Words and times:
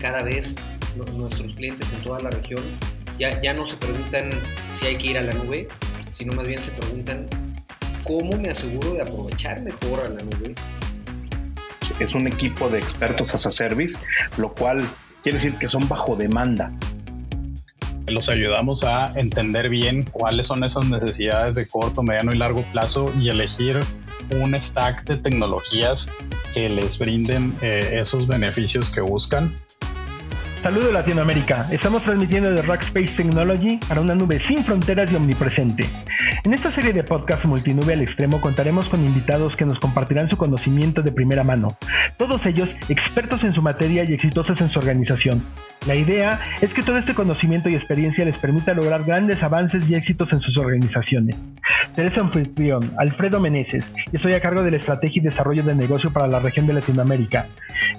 cada 0.00 0.22
vez 0.22 0.56
nuestros 1.16 1.52
clientes 1.54 1.92
en 1.92 2.02
toda 2.02 2.20
la 2.20 2.30
región 2.30 2.62
ya, 3.18 3.40
ya 3.42 3.52
no 3.52 3.68
se 3.68 3.76
preguntan 3.76 4.30
si 4.72 4.86
hay 4.86 4.96
que 4.96 5.08
ir 5.08 5.18
a 5.18 5.22
la 5.22 5.34
nube, 5.34 5.68
sino 6.10 6.32
más 6.32 6.46
bien 6.46 6.60
se 6.60 6.70
preguntan 6.70 7.28
cómo 8.02 8.36
me 8.38 8.48
aseguro 8.48 8.94
de 8.94 9.02
aprovechar 9.02 9.62
mejor 9.62 10.00
a 10.00 10.08
la 10.08 10.22
nube. 10.22 10.54
Es 11.98 12.14
un 12.14 12.26
equipo 12.26 12.68
de 12.70 12.78
expertos 12.78 13.34
as 13.34 13.46
a 13.46 13.50
service, 13.50 13.98
lo 14.38 14.54
cual 14.54 14.80
quiere 15.22 15.36
decir 15.36 15.54
que 15.56 15.68
son 15.68 15.86
bajo 15.86 16.16
demanda. 16.16 16.72
Los 18.06 18.28
ayudamos 18.30 18.84
a 18.84 19.12
entender 19.20 19.68
bien 19.68 20.04
cuáles 20.10 20.46
son 20.46 20.64
esas 20.64 20.88
necesidades 20.88 21.56
de 21.56 21.66
corto, 21.68 22.02
mediano 22.02 22.32
y 22.32 22.38
largo 22.38 22.64
plazo 22.72 23.12
y 23.20 23.28
elegir 23.28 23.78
un 24.30 24.58
stack 24.58 25.04
de 25.04 25.18
tecnologías 25.18 26.10
que 26.54 26.68
les 26.68 26.98
brinden 26.98 27.54
eh, 27.60 27.98
esos 28.00 28.26
beneficios 28.26 28.90
que 28.90 29.00
buscan. 29.00 29.54
Saludos 30.62 30.92
Latinoamérica, 30.92 31.66
estamos 31.70 32.02
transmitiendo 32.02 32.50
de 32.50 32.60
Rackspace 32.60 33.14
Technology 33.16 33.78
para 33.88 34.02
una 34.02 34.14
nube 34.14 34.42
sin 34.46 34.62
fronteras 34.62 35.10
y 35.10 35.16
omnipresente. 35.16 35.88
En 36.44 36.52
esta 36.52 36.70
serie 36.70 36.92
de 36.92 37.02
podcast 37.02 37.46
multinube 37.46 37.94
al 37.94 38.02
extremo 38.02 38.42
contaremos 38.42 38.86
con 38.90 39.02
invitados 39.02 39.56
que 39.56 39.64
nos 39.64 39.78
compartirán 39.78 40.28
su 40.28 40.36
conocimiento 40.36 41.00
de 41.00 41.12
primera 41.12 41.44
mano, 41.44 41.78
todos 42.18 42.44
ellos 42.44 42.68
expertos 42.90 43.42
en 43.42 43.54
su 43.54 43.62
materia 43.62 44.04
y 44.04 44.12
exitosos 44.12 44.60
en 44.60 44.68
su 44.68 44.78
organización. 44.78 45.42
La 45.86 45.94
idea 45.94 46.38
es 46.60 46.74
que 46.74 46.82
todo 46.82 46.98
este 46.98 47.14
conocimiento 47.14 47.70
y 47.70 47.74
experiencia 47.74 48.24
les 48.24 48.36
permita 48.36 48.74
lograr 48.74 49.02
grandes 49.04 49.42
avances 49.42 49.88
y 49.88 49.94
éxitos 49.94 50.30
en 50.30 50.40
sus 50.40 50.58
organizaciones. 50.58 51.36
Teresa 51.94 52.20
anfitrión, 52.20 52.80
Alfredo 52.98 53.40
Meneses, 53.40 53.84
y 54.12 54.16
estoy 54.16 54.34
a 54.34 54.42
cargo 54.42 54.62
de 54.62 54.72
la 54.72 54.76
estrategia 54.76 55.22
y 55.22 55.24
desarrollo 55.24 55.62
de 55.62 55.74
negocio 55.74 56.12
para 56.12 56.26
la 56.26 56.38
región 56.38 56.66
de 56.66 56.74
Latinoamérica. 56.74 57.46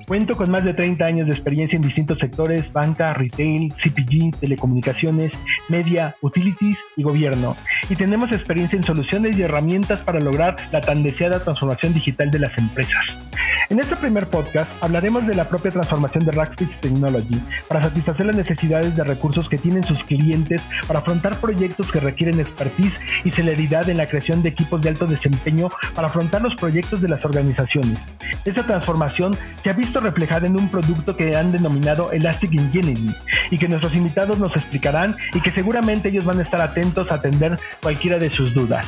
Cuento 0.07 0.35
con 0.35 0.51
más 0.51 0.63
de 0.63 0.73
30 0.73 1.03
años 1.03 1.25
de 1.25 1.33
experiencia 1.33 1.75
en 1.75 1.81
distintos 1.81 2.19
sectores, 2.19 2.71
banca, 2.71 3.13
retail, 3.13 3.73
CPG, 3.73 4.39
telecomunicaciones, 4.39 5.31
media, 5.67 6.15
utilities 6.21 6.77
y 6.95 7.03
gobierno. 7.03 7.55
Y 7.89 7.95
tenemos 7.95 8.31
experiencia 8.31 8.77
en 8.77 8.83
soluciones 8.83 9.37
y 9.37 9.41
herramientas 9.41 9.99
para 9.99 10.19
lograr 10.19 10.55
la 10.71 10.81
tan 10.81 11.01
deseada 11.01 11.43
transformación 11.43 11.93
digital 11.93 12.29
de 12.29 12.39
las 12.39 12.55
empresas. 12.57 13.30
En 13.71 13.79
este 13.79 13.95
primer 13.95 14.27
podcast 14.27 14.69
hablaremos 14.83 15.25
de 15.25 15.33
la 15.33 15.47
propia 15.47 15.71
transformación 15.71 16.25
de 16.25 16.33
Rackspace 16.33 16.75
Technology 16.81 17.41
para 17.69 17.81
satisfacer 17.81 18.25
las 18.25 18.35
necesidades 18.35 18.97
de 18.97 19.05
recursos 19.05 19.47
que 19.47 19.57
tienen 19.57 19.85
sus 19.85 20.03
clientes 20.03 20.61
para 20.89 20.99
afrontar 20.99 21.37
proyectos 21.37 21.89
que 21.89 22.01
requieren 22.01 22.41
expertise 22.41 22.91
y 23.23 23.31
celeridad 23.31 23.87
en 23.87 23.95
la 23.95 24.07
creación 24.07 24.43
de 24.43 24.49
equipos 24.49 24.81
de 24.81 24.89
alto 24.89 25.07
desempeño 25.07 25.69
para 25.95 26.09
afrontar 26.09 26.41
los 26.41 26.53
proyectos 26.55 26.99
de 26.99 27.07
las 27.07 27.23
organizaciones. 27.23 27.97
Esta 28.43 28.63
transformación 28.63 29.37
se 29.63 29.69
ha 29.69 29.73
visto 29.73 30.01
reflejada 30.01 30.47
en 30.47 30.57
un 30.57 30.67
producto 30.67 31.15
que 31.15 31.37
han 31.37 31.53
denominado 31.53 32.11
Elastic 32.11 32.51
Engineering 32.51 33.15
y 33.51 33.57
que 33.57 33.69
nuestros 33.69 33.93
invitados 33.93 34.37
nos 34.37 34.51
explicarán 34.51 35.15
y 35.33 35.39
que 35.39 35.51
seguramente 35.51 36.09
ellos 36.09 36.25
van 36.25 36.39
a 36.39 36.43
estar 36.43 36.59
atentos 36.59 37.09
a 37.09 37.15
atender 37.15 37.57
cualquiera 37.81 38.19
de 38.19 38.31
sus 38.31 38.53
dudas. 38.53 38.85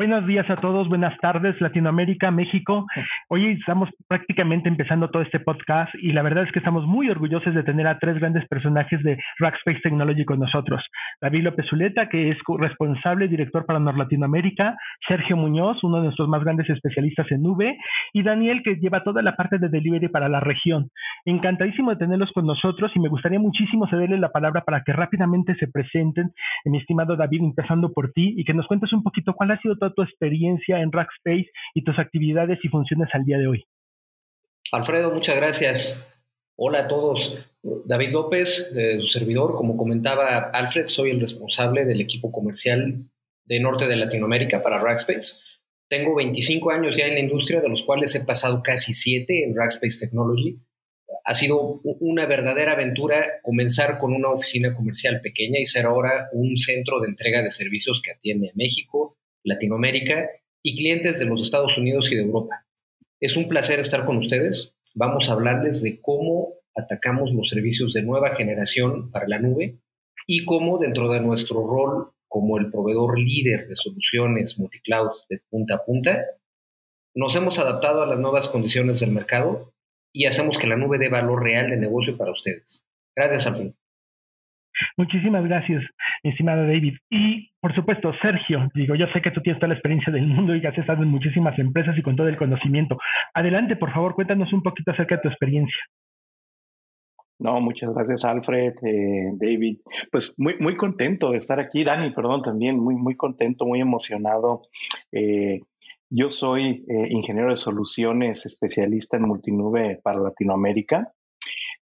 Buenos 0.00 0.26
días 0.26 0.48
a 0.48 0.56
todos, 0.56 0.88
buenas 0.88 1.14
tardes, 1.18 1.60
Latinoamérica, 1.60 2.30
México. 2.30 2.86
Hoy 3.28 3.58
estamos 3.60 3.90
prácticamente 4.08 4.70
empezando 4.70 5.10
todo 5.10 5.20
este 5.20 5.40
podcast 5.40 5.94
y 5.96 6.12
la 6.12 6.22
verdad 6.22 6.44
es 6.44 6.52
que 6.52 6.58
estamos 6.58 6.86
muy 6.86 7.10
orgullosos 7.10 7.54
de 7.54 7.62
tener 7.64 7.86
a 7.86 7.98
tres 7.98 8.18
grandes 8.18 8.48
personajes 8.48 9.02
de 9.02 9.18
Rackspace 9.38 9.80
Technology 9.82 10.24
con 10.24 10.38
nosotros. 10.38 10.82
David 11.20 11.42
López 11.42 11.66
Zuleta, 11.68 12.08
que 12.08 12.30
es 12.30 12.38
responsable 12.58 13.28
director 13.28 13.66
para 13.66 13.78
Nor 13.78 13.98
Latinoamérica, 13.98 14.74
Sergio 15.06 15.36
Muñoz, 15.36 15.84
uno 15.84 15.98
de 15.98 16.04
nuestros 16.04 16.30
más 16.30 16.42
grandes 16.44 16.70
especialistas 16.70 17.30
en 17.30 17.42
nube, 17.42 17.76
y 18.14 18.22
Daniel, 18.22 18.62
que 18.64 18.76
lleva 18.76 19.04
toda 19.04 19.20
la 19.20 19.36
parte 19.36 19.58
de 19.58 19.68
delivery 19.68 20.08
para 20.08 20.30
la 20.30 20.40
región. 20.40 20.88
Encantadísimo 21.26 21.90
de 21.90 21.96
tenerlos 21.96 22.32
con 22.32 22.46
nosotros 22.46 22.90
y 22.94 23.00
me 23.00 23.10
gustaría 23.10 23.38
muchísimo 23.38 23.86
cederle 23.86 24.16
la 24.16 24.30
palabra 24.30 24.62
para 24.62 24.82
que 24.82 24.94
rápidamente 24.94 25.54
se 25.56 25.68
presenten, 25.68 26.30
mi 26.64 26.78
estimado 26.78 27.16
David, 27.16 27.42
empezando 27.42 27.92
por 27.92 28.12
ti 28.12 28.32
y 28.38 28.44
que 28.44 28.54
nos 28.54 28.66
cuentes 28.66 28.94
un 28.94 29.02
poquito 29.02 29.34
cuál 29.34 29.50
ha 29.50 29.58
sido 29.58 29.76
tu 29.92 30.02
experiencia 30.02 30.80
en 30.80 30.92
Rackspace 30.92 31.50
y 31.74 31.84
tus 31.84 31.98
actividades 31.98 32.58
y 32.62 32.68
funciones 32.68 33.08
al 33.12 33.24
día 33.24 33.38
de 33.38 33.46
hoy. 33.46 33.64
Alfredo, 34.72 35.12
muchas 35.12 35.36
gracias. 35.36 36.06
Hola 36.56 36.80
a 36.80 36.88
todos. 36.88 37.38
David 37.62 38.10
López, 38.10 38.72
su 39.00 39.08
servidor, 39.08 39.56
como 39.56 39.76
comentaba 39.76 40.50
Alfred, 40.50 40.88
soy 40.88 41.10
el 41.10 41.20
responsable 41.20 41.84
del 41.84 42.00
equipo 42.00 42.30
comercial 42.30 43.04
de 43.44 43.60
Norte 43.60 43.86
de 43.86 43.96
Latinoamérica 43.96 44.62
para 44.62 44.78
Rackspace. 44.78 45.40
Tengo 45.88 46.14
25 46.14 46.70
años 46.70 46.96
ya 46.96 47.06
en 47.06 47.14
la 47.14 47.20
industria, 47.20 47.60
de 47.60 47.68
los 47.68 47.82
cuales 47.82 48.14
he 48.14 48.24
pasado 48.24 48.62
casi 48.62 48.94
7 48.94 49.42
en 49.44 49.56
Rackspace 49.56 49.98
Technology. 49.98 50.60
Ha 51.24 51.34
sido 51.34 51.80
una 51.82 52.26
verdadera 52.26 52.72
aventura 52.72 53.40
comenzar 53.42 53.98
con 53.98 54.12
una 54.12 54.28
oficina 54.28 54.72
comercial 54.74 55.20
pequeña 55.20 55.58
y 55.58 55.66
ser 55.66 55.86
ahora 55.86 56.28
un 56.32 56.56
centro 56.58 57.00
de 57.00 57.08
entrega 57.08 57.42
de 57.42 57.50
servicios 57.50 58.00
que 58.02 58.12
atiende 58.12 58.50
a 58.50 58.54
México, 58.54 59.18
Latinoamérica 59.44 60.28
y 60.62 60.76
clientes 60.76 61.18
de 61.18 61.26
los 61.26 61.42
Estados 61.42 61.76
Unidos 61.78 62.10
y 62.12 62.16
de 62.16 62.22
Europa. 62.22 62.66
Es 63.20 63.36
un 63.36 63.48
placer 63.48 63.78
estar 63.78 64.04
con 64.04 64.16
ustedes. 64.18 64.74
Vamos 64.94 65.28
a 65.28 65.32
hablarles 65.32 65.82
de 65.82 66.00
cómo 66.00 66.54
atacamos 66.74 67.32
los 67.32 67.48
servicios 67.48 67.92
de 67.94 68.02
nueva 68.02 68.34
generación 68.36 69.10
para 69.10 69.28
la 69.28 69.38
nube 69.38 69.78
y 70.26 70.44
cómo 70.44 70.78
dentro 70.78 71.10
de 71.10 71.20
nuestro 71.20 71.66
rol 71.66 72.12
como 72.28 72.58
el 72.58 72.70
proveedor 72.70 73.18
líder 73.18 73.66
de 73.66 73.74
soluciones 73.74 74.56
multicloud 74.58 75.10
de 75.28 75.40
punta 75.50 75.74
a 75.74 75.84
punta, 75.84 76.26
nos 77.12 77.34
hemos 77.34 77.58
adaptado 77.58 78.02
a 78.02 78.06
las 78.06 78.20
nuevas 78.20 78.48
condiciones 78.48 79.00
del 79.00 79.10
mercado 79.10 79.72
y 80.12 80.26
hacemos 80.26 80.56
que 80.56 80.68
la 80.68 80.76
nube 80.76 80.98
dé 80.98 81.08
valor 81.08 81.42
real 81.42 81.70
de 81.70 81.76
negocio 81.76 82.16
para 82.16 82.30
ustedes. 82.30 82.84
Gracias, 83.16 83.48
Alfredo. 83.48 83.79
Muchísimas 84.96 85.44
gracias, 85.44 85.84
estimado 86.22 86.62
David. 86.62 86.96
Y 87.10 87.50
por 87.60 87.74
supuesto, 87.74 88.12
Sergio, 88.20 88.70
digo, 88.74 88.94
yo 88.94 89.06
sé 89.08 89.20
que 89.20 89.30
tú 89.30 89.40
tienes 89.40 89.60
toda 89.60 89.68
la 89.68 89.74
experiencia 89.74 90.12
del 90.12 90.26
mundo 90.26 90.54
y 90.54 90.60
que 90.60 90.68
has 90.68 90.78
estado 90.78 91.02
en 91.02 91.08
muchísimas 91.08 91.58
empresas 91.58 91.96
y 91.98 92.02
con 92.02 92.16
todo 92.16 92.28
el 92.28 92.36
conocimiento. 92.36 92.98
Adelante, 93.34 93.76
por 93.76 93.92
favor, 93.92 94.14
cuéntanos 94.14 94.52
un 94.52 94.62
poquito 94.62 94.90
acerca 94.90 95.16
de 95.16 95.22
tu 95.22 95.28
experiencia. 95.28 95.80
No, 97.40 97.58
muchas 97.58 97.94
gracias, 97.94 98.24
Alfred, 98.26 98.74
eh, 98.84 99.30
David. 99.32 99.78
Pues 100.12 100.34
muy, 100.36 100.56
muy 100.60 100.76
contento 100.76 101.30
de 101.30 101.38
estar 101.38 101.58
aquí. 101.58 101.84
Dani, 101.84 102.10
perdón, 102.10 102.42
también 102.42 102.78
muy, 102.78 102.96
muy 102.96 103.16
contento, 103.16 103.64
muy 103.64 103.80
emocionado. 103.80 104.62
Eh, 105.10 105.60
yo 106.10 106.30
soy 106.30 106.84
eh, 106.86 107.08
ingeniero 107.08 107.50
de 107.50 107.56
soluciones, 107.56 108.44
especialista 108.44 109.16
en 109.16 109.22
multinube 109.22 110.00
para 110.02 110.20
Latinoamérica. 110.20 111.12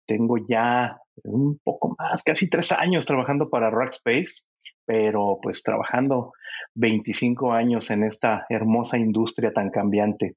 Tengo 0.08 0.38
ya 0.38 1.00
un 1.24 1.60
poco 1.64 1.96
más, 1.98 2.24
casi 2.24 2.50
tres 2.50 2.72
años 2.72 3.06
trabajando 3.06 3.50
para 3.50 3.70
Rackspace, 3.70 4.44
pero 4.86 5.40
pues 5.42 5.64
trabajando 5.64 6.34
25 6.76 7.52
años 7.54 7.92
en 7.92 8.04
esta 8.04 8.46
hermosa 8.50 8.98
industria 8.98 9.52
tan 9.52 9.70
cambiante. 9.70 10.36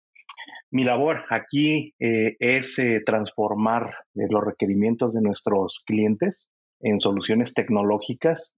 Mi 0.72 0.84
labor 0.84 1.24
aquí 1.30 1.94
eh, 1.98 2.36
es 2.38 2.78
eh, 2.78 3.02
transformar 3.04 3.94
eh, 4.14 4.26
los 4.28 4.44
requerimientos 4.44 5.14
de 5.14 5.20
nuestros 5.20 5.82
clientes 5.84 6.48
en 6.80 7.00
soluciones 7.00 7.54
tecnológicas 7.54 8.56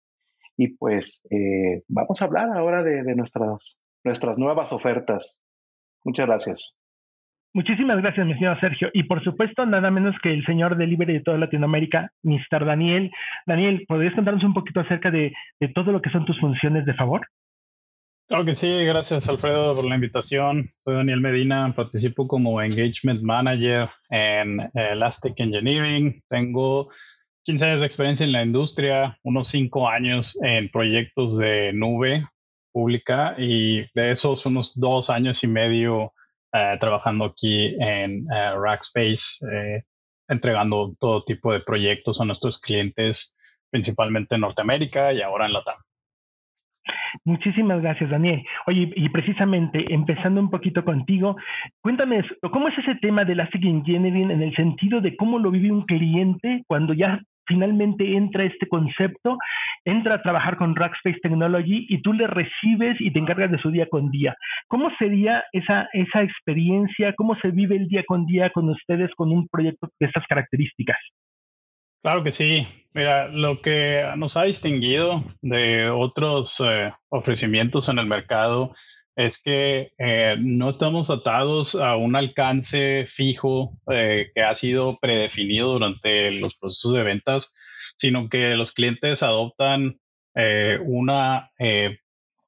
y 0.56 0.77
pues 0.77 1.23
vamos 1.89 2.21
a 2.21 2.25
hablar 2.27 2.50
ahora 2.55 2.83
de, 2.83 3.03
de 3.03 3.17
nuestras, 3.17 3.81
nuestras 4.05 4.39
nuevas 4.39 4.73
ofertas. 4.73 5.41
Muchas 6.05 6.27
gracias. 6.27 6.81
Muchísimas 7.54 8.00
gracias, 8.00 8.26
mi 8.26 8.32
señor 8.34 8.58
Sergio. 8.60 8.88
Y 8.94 9.02
por 9.02 9.22
supuesto, 9.22 9.66
nada 9.66 9.90
menos 9.90 10.16
que 10.22 10.32
el 10.32 10.44
señor 10.46 10.76
delivery 10.76 11.14
de 11.14 11.20
toda 11.20 11.36
Latinoamérica, 11.36 12.10
Mr. 12.22 12.64
Daniel. 12.64 13.10
Daniel, 13.46 13.84
¿podrías 13.86 14.14
contarnos 14.14 14.42
un 14.42 14.54
poquito 14.54 14.80
acerca 14.80 15.10
de, 15.10 15.34
todo 15.74 15.92
lo 15.92 16.00
que 16.00 16.08
son 16.08 16.24
tus 16.24 16.40
funciones, 16.40 16.86
de 16.86 16.94
favor? 16.94 17.26
Claro 18.26 18.46
que 18.46 18.54
sí, 18.54 18.66
gracias 18.86 19.28
Alfredo 19.28 19.74
por 19.74 19.84
la 19.84 19.96
invitación. 19.96 20.70
Soy 20.82 20.94
Daniel 20.94 21.20
Medina, 21.20 21.70
participo 21.76 22.26
como 22.26 22.62
Engagement 22.62 23.20
Manager 23.20 23.90
en 24.08 24.70
Elastic 24.72 25.38
Engineering. 25.38 26.22
Tengo 26.31 26.88
15 27.44 27.64
años 27.66 27.81
de 27.81 27.87
experiencia 27.87 28.25
en 28.25 28.32
la 28.32 28.43
industria, 28.43 29.19
unos 29.25 29.48
5 29.48 29.88
años 29.90 30.38
en 30.43 30.70
proyectos 30.70 31.37
de 31.37 31.75
nube 31.75 32.26
pública 32.72 33.34
y 33.37 33.82
de 33.93 34.12
esos 34.12 34.46
unos 34.46 34.81
2 34.81 35.10
años 35.10 35.44
y 35.44 35.48
medio 35.48 36.14
eh, 36.52 36.76
trabajando 36.81 37.25
aquí 37.25 37.75
en 37.81 38.26
eh, 38.31 38.54
Rackspace, 38.56 39.44
eh, 39.50 39.84
entregando 40.28 40.94
todo 40.99 41.25
tipo 41.25 41.52
de 41.52 41.60
proyectos 41.60 42.20
a 42.20 42.25
nuestros 42.25 42.60
clientes, 42.60 43.37
principalmente 43.70 44.34
en 44.34 44.43
Norteamérica 44.43 45.12
y 45.12 45.22
ahora 45.22 45.46
en 45.46 45.54
Latam. 45.54 45.76
Muchísimas 47.25 47.82
gracias, 47.82 48.11
Daniel. 48.11 48.43
Oye, 48.67 48.93
y 48.94 49.09
precisamente 49.09 49.93
empezando 49.93 50.41
un 50.41 50.50
poquito 50.50 50.85
contigo, 50.85 51.37
cuéntame, 51.82 52.25
¿cómo 52.50 52.69
es 52.69 52.79
ese 52.79 52.94
tema 52.97 53.25
de 53.25 53.32
Elastic 53.32 53.64
Engineering 53.64 54.31
en 54.31 54.43
el 54.43 54.55
sentido 54.55 55.00
de 55.00 55.17
cómo 55.17 55.38
lo 55.38 55.50
vive 55.50 55.70
un 55.70 55.82
cliente 55.82 56.62
cuando 56.67 56.94
ya 56.94 57.20
finalmente 57.47 58.17
entra 58.17 58.44
este 58.44 58.67
concepto, 58.69 59.37
entra 59.85 60.14
a 60.14 60.23
trabajar 60.23 60.56
con 60.56 60.76
Rackspace 60.76 61.19
Technology 61.23 61.87
y 61.88 62.00
tú 62.03 62.12
le 62.12 62.26
recibes 62.26 63.00
y 63.00 63.12
te 63.12 63.19
encargas 63.19 63.50
de 63.50 63.58
su 63.58 63.70
día 63.70 63.87
con 63.91 64.11
día. 64.11 64.37
¿Cómo 64.69 64.91
sería 64.99 65.44
esa, 65.53 65.88
esa 65.93 66.23
experiencia? 66.23 67.15
¿Cómo 67.15 67.35
se 67.37 67.50
vive 67.50 67.76
el 67.76 67.88
día 67.88 68.05
con 68.06 68.26
día 68.26 68.50
con 68.50 68.69
ustedes 68.69 69.11
con 69.17 69.31
un 69.32 69.49
proyecto 69.49 69.88
de 69.99 70.06
estas 70.06 70.26
características? 70.26 70.99
Claro 72.02 72.25
que 72.25 72.32
sí. 72.32 72.66
Mira, 72.94 73.28
lo 73.28 73.62
que 73.62 74.04
nos 74.16 74.37
ha 74.37 74.43
distinguido 74.43 75.25
de 75.40 75.88
otros 75.88 76.60
eh, 76.60 76.93
ofrecimientos 77.08 77.88
en 77.88 77.99
el 77.99 78.06
mercado 78.06 78.75
es 79.16 79.40
que 79.40 79.93
eh, 79.99 80.37
no 80.38 80.69
estamos 80.69 81.10
atados 81.10 81.75
a 81.75 81.96
un 81.96 82.16
alcance 82.16 83.06
fijo 83.08 83.78
eh, 83.90 84.31
que 84.34 84.43
ha 84.43 84.54
sido 84.54 84.99
predefinido 85.00 85.72
durante 85.72 86.32
los 86.32 86.56
procesos 86.58 86.94
de 86.94 87.02
ventas, 87.02 87.54
sino 87.96 88.28
que 88.28 88.56
los 88.56 88.72
clientes 88.72 89.22
adoptan 89.22 89.98
eh, 90.34 90.78
una 90.84 91.50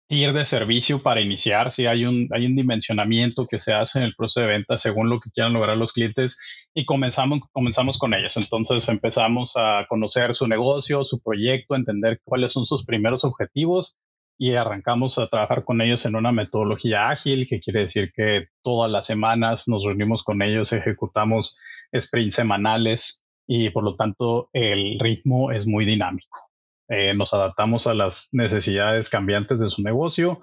tier 0.06 0.32
de 0.32 0.44
servicio 0.44 1.02
para 1.02 1.20
iniciar. 1.20 1.72
Si 1.72 1.86
hay 1.86 2.04
un, 2.04 2.28
hay 2.32 2.46
un 2.46 2.56
dimensionamiento 2.56 3.46
que 3.46 3.60
se 3.60 3.72
hace 3.72 3.98
en 3.98 4.04
el 4.04 4.14
proceso 4.14 4.40
de 4.40 4.48
venta 4.48 4.78
según 4.78 5.08
lo 5.08 5.20
que 5.20 5.30
quieran 5.30 5.52
lograr 5.52 5.76
los 5.76 5.92
clientes 5.92 6.38
y 6.74 6.84
comenzamos, 6.84 7.40
comenzamos 7.52 7.98
con 7.98 8.14
ellos. 8.14 8.36
Entonces 8.36 8.88
empezamos 8.88 9.52
a 9.56 9.86
conocer 9.88 10.34
su 10.34 10.46
negocio, 10.46 11.04
su 11.04 11.22
proyecto, 11.22 11.74
entender 11.74 12.20
cuáles 12.24 12.52
son 12.52 12.66
sus 12.66 12.84
primeros 12.84 13.24
objetivos 13.24 13.96
y 14.38 14.54
arrancamos 14.54 15.18
a 15.18 15.28
trabajar 15.28 15.64
con 15.64 15.80
ellos 15.80 16.04
en 16.04 16.16
una 16.16 16.32
metodología 16.32 17.08
ágil, 17.08 17.46
que 17.48 17.60
quiere 17.60 17.80
decir 17.80 18.12
que 18.14 18.48
todas 18.62 18.90
las 18.90 19.06
semanas 19.06 19.68
nos 19.68 19.84
reunimos 19.84 20.24
con 20.24 20.42
ellos, 20.42 20.72
ejecutamos 20.72 21.56
sprints 21.96 22.34
semanales 22.34 23.24
y 23.46 23.70
por 23.70 23.84
lo 23.84 23.94
tanto 23.96 24.50
el 24.52 24.98
ritmo 24.98 25.52
es 25.52 25.66
muy 25.66 25.84
dinámico. 25.84 26.43
Eh, 26.88 27.14
nos 27.14 27.32
adaptamos 27.32 27.86
a 27.86 27.94
las 27.94 28.28
necesidades 28.32 29.08
cambiantes 29.08 29.58
de 29.58 29.70
su 29.70 29.82
negocio 29.82 30.42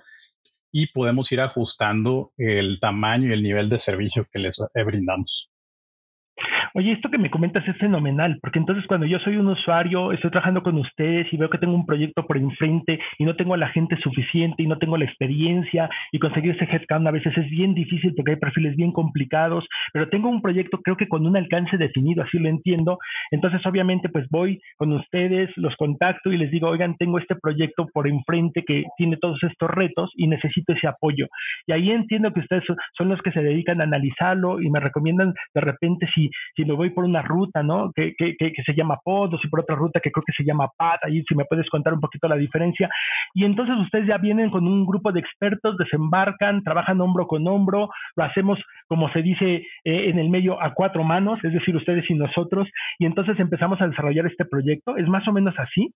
y 0.72 0.88
podemos 0.88 1.32
ir 1.32 1.42
ajustando 1.42 2.32
el 2.38 2.80
tamaño 2.80 3.30
y 3.30 3.34
el 3.34 3.44
nivel 3.44 3.70
de 3.70 3.80
servicio 3.80 4.26
que 4.32 4.40
les 4.40 4.58
brindamos. 4.74 5.51
Oye, 6.74 6.94
esto 6.94 7.10
que 7.10 7.18
me 7.18 7.30
comentas 7.30 7.68
es 7.68 7.76
fenomenal, 7.78 8.40
porque 8.42 8.58
entonces 8.58 8.86
cuando 8.88 9.06
yo 9.06 9.20
soy 9.20 9.36
un 9.36 9.48
usuario, 9.48 10.14
estoy 10.14 10.32
trabajando 10.32 10.64
con 10.64 10.78
ustedes 10.78 11.28
y 11.34 11.36
veo 11.36 11.50
que 11.50 11.58
tengo 11.58 11.76
un 11.76 11.86
proyecto 11.86 12.26
por 12.26 12.38
enfrente 12.38 12.98
y 13.18 13.26
no 13.26 13.36
tengo 13.36 13.58
la 13.58 13.68
gente 13.68 13.98
suficiente 13.98 14.64
y 14.64 14.68
no 14.68 14.78
tengo 14.78 14.96
la 14.96 15.04
experiencia 15.04 15.90
y 16.14 16.20
conseguir 16.20 16.56
ese 16.56 16.64
headcount 16.64 17.06
a 17.08 17.12
veces 17.12 17.38
es 17.38 17.50
bien 17.50 17.74
difícil 17.74 18.14
porque 18.16 18.32
hay 18.32 18.38
perfiles 18.38 18.78
bien 18.78 18.94
complicados, 18.94 19.68
pero 19.92 20.08
tengo 20.08 20.30
un 20.30 20.42
proyecto 20.42 20.80
creo 20.82 20.96
que 20.96 21.10
con 21.10 21.26
un 21.26 21.36
alcance 21.36 21.76
definido, 21.76 22.24
así 22.24 22.40
lo 22.40 22.48
entiendo. 22.48 23.00
Entonces, 23.32 23.66
obviamente, 23.66 24.08
pues 24.08 24.28
voy 24.30 24.62
con 24.78 24.94
ustedes, 24.94 25.50
los 25.58 25.76
contacto 25.76 26.32
y 26.32 26.38
les 26.38 26.52
digo, 26.52 26.70
oigan, 26.70 26.96
tengo 26.96 27.20
este 27.20 27.36
proyecto 27.36 27.88
por 27.94 28.08
enfrente 28.08 28.64
que 28.66 28.86
tiene 28.96 29.18
todos 29.18 29.44
estos 29.44 29.70
retos 29.70 30.10
y 30.16 30.28
necesito 30.28 30.72
ese 30.72 30.88
apoyo. 30.88 31.28
Y 31.68 31.74
ahí 31.74 31.92
entiendo 31.92 32.32
que 32.32 32.40
ustedes 32.40 32.64
son 32.98 33.10
los 33.10 33.22
que 33.22 33.34
se 33.34 33.42
dedican 33.42 33.82
a 33.82 33.84
analizarlo 33.84 34.62
y 34.62 34.70
me 34.70 34.80
recomiendan 34.80 35.34
de 35.54 35.62
repente 35.62 36.08
si 36.16 36.30
si 36.56 36.61
me 36.66 36.74
voy 36.74 36.90
por 36.90 37.04
una 37.04 37.22
ruta, 37.22 37.64
¿no? 37.64 37.92
Que, 37.94 38.14
que, 38.18 38.36
que, 38.38 38.64
se 38.66 38.74
llama 38.74 39.00
POD 39.04 39.34
o 39.34 39.38
si 39.40 39.48
por 39.48 39.62
otra 39.62 39.76
ruta 39.76 40.00
que 40.00 40.12
creo 40.12 40.24
que 40.26 40.34
se 40.34 40.44
llama 40.44 40.70
PAD, 40.78 41.00
ahí 41.04 41.24
si 41.28 41.36
me 41.36 41.46
puedes 41.46 41.70
contar 41.70 41.94
un 41.94 42.00
poquito 42.00 42.28
la 42.28 42.36
diferencia. 42.36 42.90
Y 43.34 43.46
entonces 43.46 43.76
ustedes 43.78 44.08
ya 44.08 44.18
vienen 44.18 44.50
con 44.50 44.68
un 44.68 44.86
grupo 44.86 45.12
de 45.12 45.20
expertos, 45.20 45.78
desembarcan, 45.78 46.64
trabajan 46.64 47.02
hombro 47.02 47.28
con 47.28 47.48
hombro, 47.48 47.90
lo 48.16 48.24
hacemos, 48.24 48.60
como 48.88 49.12
se 49.12 49.22
dice 49.22 49.56
eh, 49.84 50.10
en 50.10 50.20
el 50.20 50.30
medio, 50.30 50.62
a 50.62 50.74
cuatro 50.74 51.04
manos, 51.04 51.40
es 51.44 51.54
decir, 51.54 51.76
ustedes 51.76 52.10
y 52.10 52.16
nosotros, 52.16 52.68
y 53.00 53.06
entonces 53.06 53.40
empezamos 53.40 53.82
a 53.82 53.88
desarrollar 53.88 54.26
este 54.28 54.46
proyecto. 54.46 54.98
¿Es 54.98 55.08
más 55.08 55.28
o 55.28 55.32
menos 55.32 55.56
así? 55.58 55.94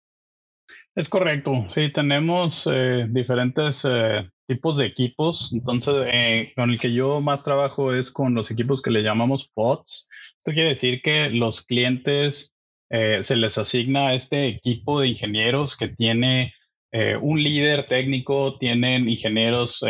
Es 0.95 1.09
correcto, 1.09 1.65
sí, 1.67 1.91
tenemos 1.91 2.67
eh, 2.71 3.05
diferentes 3.09 3.85
eh, 3.85 4.29
tipos 4.47 4.77
de 4.77 4.85
equipos. 4.85 5.51
Entonces, 5.53 5.93
eh, 6.11 6.53
con 6.55 6.69
el 6.69 6.79
que 6.79 6.93
yo 6.93 7.19
más 7.21 7.43
trabajo 7.43 7.93
es 7.93 8.11
con 8.11 8.33
los 8.33 8.49
equipos 8.51 8.81
que 8.81 8.91
le 8.91 9.03
llamamos 9.03 9.49
pods. 9.53 10.07
Esto 10.45 10.53
quiere 10.53 10.69
decir 10.69 11.01
que 11.01 11.29
los 11.31 11.65
clientes 11.65 12.55
se 12.91 13.35
les 13.35 13.57
asigna 13.57 14.13
este 14.13 14.47
equipo 14.47 14.99
de 14.99 15.07
ingenieros 15.07 15.75
que 15.75 15.87
tiene 15.87 16.53
un 17.19 17.41
líder 17.41 17.87
técnico, 17.87 18.59
tienen 18.59 19.09
ingenieros 19.09 19.83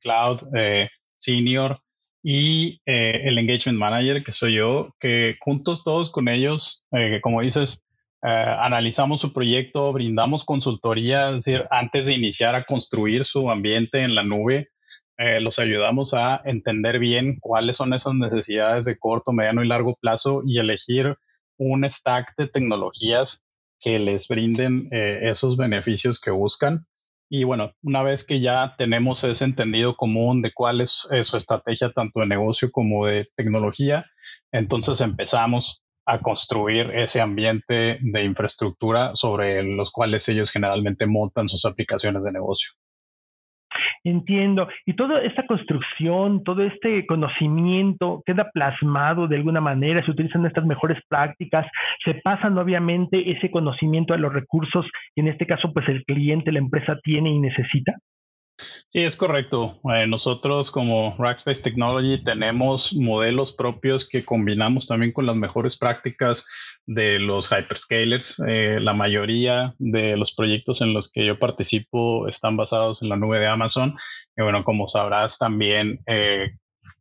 cloud 0.00 0.40
senior 1.18 1.82
y 2.22 2.80
el 2.86 3.36
engagement 3.36 3.78
manager, 3.78 4.24
que 4.24 4.32
soy 4.32 4.54
yo, 4.54 4.94
que 4.98 5.36
juntos 5.38 5.84
todos 5.84 6.10
con 6.10 6.28
ellos, 6.28 6.86
como 7.20 7.42
dices, 7.42 7.84
eh, 8.22 8.28
analizamos 8.28 9.20
su 9.20 9.34
proyecto, 9.34 9.92
brindamos 9.92 10.44
consultoría, 10.44 11.28
es 11.28 11.44
decir, 11.44 11.66
antes 11.70 12.06
de 12.06 12.14
iniciar 12.14 12.54
a 12.54 12.64
construir 12.64 13.26
su 13.26 13.50
ambiente 13.50 14.00
en 14.00 14.14
la 14.14 14.22
nube, 14.22 14.68
eh, 15.20 15.40
los 15.40 15.58
ayudamos 15.58 16.14
a 16.14 16.40
entender 16.44 16.98
bien 16.98 17.38
cuáles 17.40 17.76
son 17.76 17.92
esas 17.92 18.14
necesidades 18.14 18.86
de 18.86 18.98
corto, 18.98 19.32
mediano 19.32 19.62
y 19.62 19.68
largo 19.68 19.96
plazo 20.00 20.42
y 20.44 20.58
elegir 20.58 21.16
un 21.58 21.88
stack 21.88 22.34
de 22.38 22.48
tecnologías 22.48 23.44
que 23.80 23.98
les 23.98 24.26
brinden 24.28 24.88
eh, 24.92 25.20
esos 25.24 25.56
beneficios 25.56 26.20
que 26.20 26.30
buscan. 26.30 26.86
Y 27.28 27.44
bueno, 27.44 27.72
una 27.82 28.02
vez 28.02 28.24
que 28.24 28.40
ya 28.40 28.74
tenemos 28.78 29.22
ese 29.22 29.44
entendido 29.44 29.94
común 29.94 30.42
de 30.42 30.52
cuál 30.52 30.80
es 30.80 31.06
su 31.22 31.36
estrategia 31.36 31.92
tanto 31.92 32.20
de 32.20 32.26
negocio 32.26 32.70
como 32.72 33.06
de 33.06 33.28
tecnología, 33.36 34.06
entonces 34.52 35.00
empezamos 35.00 35.82
a 36.06 36.20
construir 36.20 36.90
ese 36.90 37.20
ambiente 37.20 37.98
de 38.00 38.24
infraestructura 38.24 39.14
sobre 39.14 39.62
los 39.62 39.92
cuales 39.92 40.28
ellos 40.28 40.50
generalmente 40.50 41.06
montan 41.06 41.48
sus 41.48 41.64
aplicaciones 41.64 42.24
de 42.24 42.32
negocio. 42.32 42.72
Entiendo. 44.02 44.66
Y 44.86 44.94
toda 44.94 45.20
esta 45.22 45.46
construcción, 45.46 46.42
todo 46.42 46.62
este 46.62 47.06
conocimiento 47.06 48.22
queda 48.24 48.50
plasmado 48.50 49.28
de 49.28 49.36
alguna 49.36 49.60
manera, 49.60 50.04
se 50.04 50.10
utilizan 50.10 50.46
estas 50.46 50.64
mejores 50.64 50.98
prácticas, 51.08 51.66
se 52.04 52.14
pasan 52.14 52.56
obviamente 52.56 53.30
ese 53.30 53.50
conocimiento 53.50 54.14
a 54.14 54.18
los 54.18 54.32
recursos 54.32 54.86
que 55.14 55.20
en 55.20 55.28
este 55.28 55.46
caso 55.46 55.72
pues 55.74 55.86
el 55.88 56.02
cliente, 56.04 56.50
la 56.50 56.60
empresa 56.60 56.98
tiene 57.02 57.30
y 57.30 57.38
necesita. 57.40 57.96
Sí, 58.90 59.00
es 59.00 59.16
correcto. 59.16 59.80
Eh, 59.94 60.06
nosotros 60.06 60.70
como 60.70 61.14
Rackspace 61.18 61.62
Technology 61.62 62.22
tenemos 62.22 62.92
modelos 62.92 63.52
propios 63.52 64.08
que 64.08 64.24
combinamos 64.24 64.86
también 64.86 65.12
con 65.12 65.26
las 65.26 65.36
mejores 65.36 65.78
prácticas 65.78 66.46
de 66.90 67.20
los 67.20 67.48
hyperscalers. 67.52 68.42
Eh, 68.48 68.78
la 68.80 68.92
mayoría 68.94 69.74
de 69.78 70.16
los 70.16 70.34
proyectos 70.34 70.80
en 70.80 70.92
los 70.92 71.10
que 71.10 71.24
yo 71.24 71.38
participo 71.38 72.26
están 72.26 72.56
basados 72.56 73.00
en 73.00 73.10
la 73.10 73.16
nube 73.16 73.38
de 73.38 73.46
Amazon. 73.46 73.94
Y 74.36 74.42
bueno, 74.42 74.64
como 74.64 74.88
sabrás 74.88 75.38
también, 75.38 76.00
eh, 76.06 76.50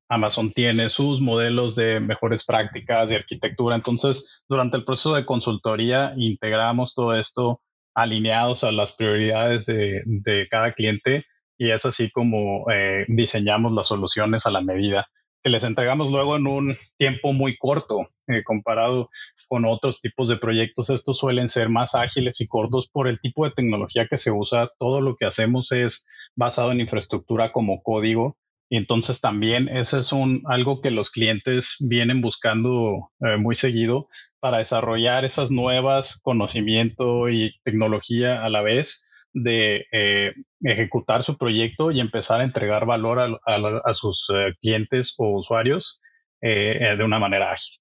Amazon 0.08 0.52
tiene 0.54 0.90
sus 0.92 1.22
modelos 1.22 1.76
de 1.76 2.00
mejores 2.00 2.46
prácticas 2.46 3.10
de 3.10 3.16
arquitectura. 3.16 3.76
Entonces, 3.76 4.44
durante 4.48 4.78
el 4.78 4.86
proceso 4.86 5.16
de 5.16 5.26
consultoría, 5.26 6.14
integramos 6.18 6.94
todo 6.94 7.16
esto 7.16 7.60
alineados 7.96 8.64
a 8.64 8.72
las 8.72 8.96
prioridades 8.96 9.66
de, 9.66 10.04
de 10.06 10.48
cada 10.52 10.74
cliente 10.74 11.26
y 11.58 11.72
es 11.72 11.84
así 11.86 12.12
como 12.12 12.70
eh, 12.72 13.06
diseñamos 13.08 13.74
las 13.74 13.88
soluciones 13.88 14.46
a 14.46 14.52
la 14.52 14.62
medida 14.62 15.10
que 15.44 15.50
les 15.50 15.64
entregamos 15.64 16.12
luego 16.12 16.36
en 16.36 16.48
un 16.48 16.78
tiempo 16.98 17.34
muy 17.34 17.58
corto 17.58 18.10
eh, 18.28 18.44
comparado 18.44 19.10
con 19.48 19.66
otros 19.66 20.02
tipos 20.02 20.30
de 20.30 20.38
proyectos. 20.38 20.90
Estos 20.90 21.18
suelen 21.18 21.50
ser 21.50 21.70
más 21.70 21.96
ágiles 21.96 22.42
y 22.42 22.48
cortos 22.48 22.90
por 22.90 23.08
el 23.08 23.20
tipo 23.20 23.46
de 23.46 23.52
tecnología 23.52 24.08
que 24.08 24.18
se 24.18 24.32
usa. 24.32 24.72
Todo 24.78 25.02
lo 25.02 25.16
que 25.16 25.26
hacemos 25.26 25.72
es 25.72 26.06
basado 26.36 26.72
en 26.72 26.82
infraestructura 26.82 27.52
como 27.52 27.82
código. 27.82 28.38
Y 28.70 28.78
entonces 28.78 29.20
también 29.20 29.68
ese 29.68 30.00
es 30.00 30.12
un, 30.12 30.44
algo 30.46 30.82
que 30.82 30.92
los 30.92 31.10
clientes 31.10 31.76
vienen 31.80 32.22
buscando 32.22 33.10
eh, 33.22 33.38
muy 33.38 33.56
seguido 33.56 34.08
para 34.40 34.60
desarrollar 34.60 35.26
esas 35.26 35.50
nuevas 35.50 36.20
conocimiento 36.22 37.30
y 37.30 37.56
tecnología 37.64 38.44
a 38.44 38.50
la 38.50 38.62
vez 38.62 39.09
de 39.34 39.86
eh, 39.92 40.34
ejecutar 40.62 41.24
su 41.24 41.38
proyecto 41.38 41.92
y 41.92 42.00
empezar 42.00 42.42
a 42.42 42.44
entregar 42.44 42.86
valor 42.86 43.40
a, 43.46 43.94
sus 43.94 44.30
eh, 44.34 44.54
clientes 44.62 45.16
o 45.18 45.38
usuarios 45.38 46.02
eh, 46.42 46.96
de 46.98 47.04
una 47.04 47.20
manera 47.20 47.52
ágil. 47.52 47.80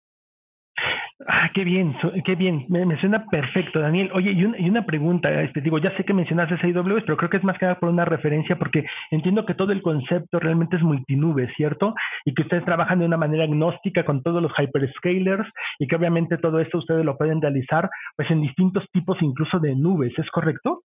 Ah, 1.26 1.50
qué 1.52 1.64
bien, 1.64 1.96
qué 2.24 2.36
bien, 2.36 2.64
me, 2.68 2.98
suena 3.00 3.26
perfecto, 3.26 3.80
Daniel. 3.80 4.10
Oye, 4.14 4.30
y, 4.30 4.44
una 4.44 4.86
pregunta, 4.86 5.42
este, 5.42 5.60
digo, 5.60 5.78
ya 5.78 5.94
sé 5.96 6.04
que 6.04 6.14
mencionaste 6.14 6.54
AWS, 6.54 7.02
pero 7.04 7.16
creo 7.16 7.28
que 7.28 7.38
es 7.38 7.44
más 7.44 7.58
que 7.58 7.66
nada 7.66 7.80
por 7.80 7.88
una 7.88 8.04
referencia, 8.04 8.56
porque 8.56 8.84
entiendo 9.10 9.44
que 9.44 9.54
todo 9.54 9.72
el 9.72 9.82
concepto 9.82 10.38
realmente 10.38 10.76
es 10.76 10.82
multinube, 10.82 11.52
¿cierto? 11.56 11.94
Y 12.24 12.34
que 12.34 12.42
ustedes 12.42 12.64
trabajan 12.64 13.00
de 13.00 13.06
una 13.06 13.16
manera 13.16 13.44
agnóstica 13.44 14.04
con 14.04 14.22
todos 14.22 14.40
los 14.40 14.52
hyperscalers 14.56 15.48
y 15.80 15.88
que 15.88 15.96
obviamente 15.96 16.38
todo 16.38 16.60
esto 16.60 16.78
ustedes 16.78 17.04
lo 17.04 17.18
pueden 17.18 17.42
realizar 17.42 17.90
pues 18.16 18.30
en 18.30 18.40
distintos 18.40 18.84
tipos 18.92 19.18
incluso 19.20 19.58
de 19.58 19.74
nubes, 19.74 20.16
¿es 20.18 20.30
correcto? 20.30 20.82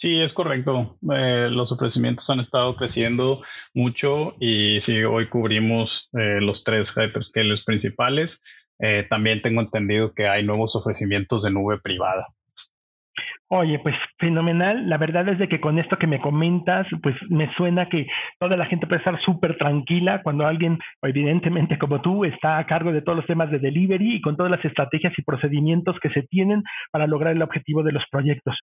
Sí, 0.00 0.18
es 0.18 0.32
correcto. 0.32 0.96
Eh, 1.14 1.48
los 1.50 1.70
ofrecimientos 1.72 2.30
han 2.30 2.40
estado 2.40 2.74
creciendo 2.74 3.42
mucho 3.74 4.34
y 4.40 4.80
sí, 4.80 5.02
hoy 5.04 5.28
cubrimos 5.28 6.08
eh, 6.14 6.40
los 6.40 6.64
tres 6.64 6.90
hyperscalers 6.96 7.64
principales. 7.64 8.42
eh, 8.78 9.06
también 9.10 9.42
tengo 9.42 9.60
entendido 9.60 10.14
que 10.14 10.26
hay 10.26 10.42
nuevos 10.42 10.74
ofrecimientos 10.74 11.42
de 11.42 11.50
nube 11.50 11.78
privada. 11.82 12.26
Oye, 13.48 13.78
pues 13.80 13.94
fenomenal. 14.18 14.88
La 14.88 14.96
verdad 14.96 15.28
es 15.28 15.38
de 15.38 15.48
que 15.48 15.60
con 15.60 15.78
esto 15.78 15.98
que 15.98 16.06
me 16.06 16.20
comentas, 16.20 16.86
pues 17.02 17.14
me 17.28 17.52
suena 17.56 17.88
que 17.90 18.06
toda 18.38 18.56
la 18.56 18.64
gente 18.66 18.86
puede 18.86 19.00
estar 19.00 19.20
súper 19.20 19.58
tranquila 19.58 20.22
cuando 20.22 20.46
alguien, 20.46 20.78
evidentemente 21.02 21.76
como 21.78 22.00
tú, 22.00 22.24
está 22.24 22.56
a 22.56 22.66
cargo 22.66 22.90
de 22.92 23.02
todos 23.02 23.16
los 23.16 23.26
temas 23.26 23.50
de 23.50 23.58
delivery 23.58 24.16
y 24.16 24.20
con 24.22 24.36
todas 24.36 24.50
las 24.50 24.64
estrategias 24.64 25.12
y 25.18 25.22
procedimientos 25.22 25.96
que 26.00 26.08
se 26.08 26.22
tienen 26.22 26.62
para 26.90 27.06
lograr 27.06 27.34
el 27.34 27.42
objetivo 27.42 27.82
de 27.82 27.92
los 27.92 28.04
proyectos. 28.10 28.56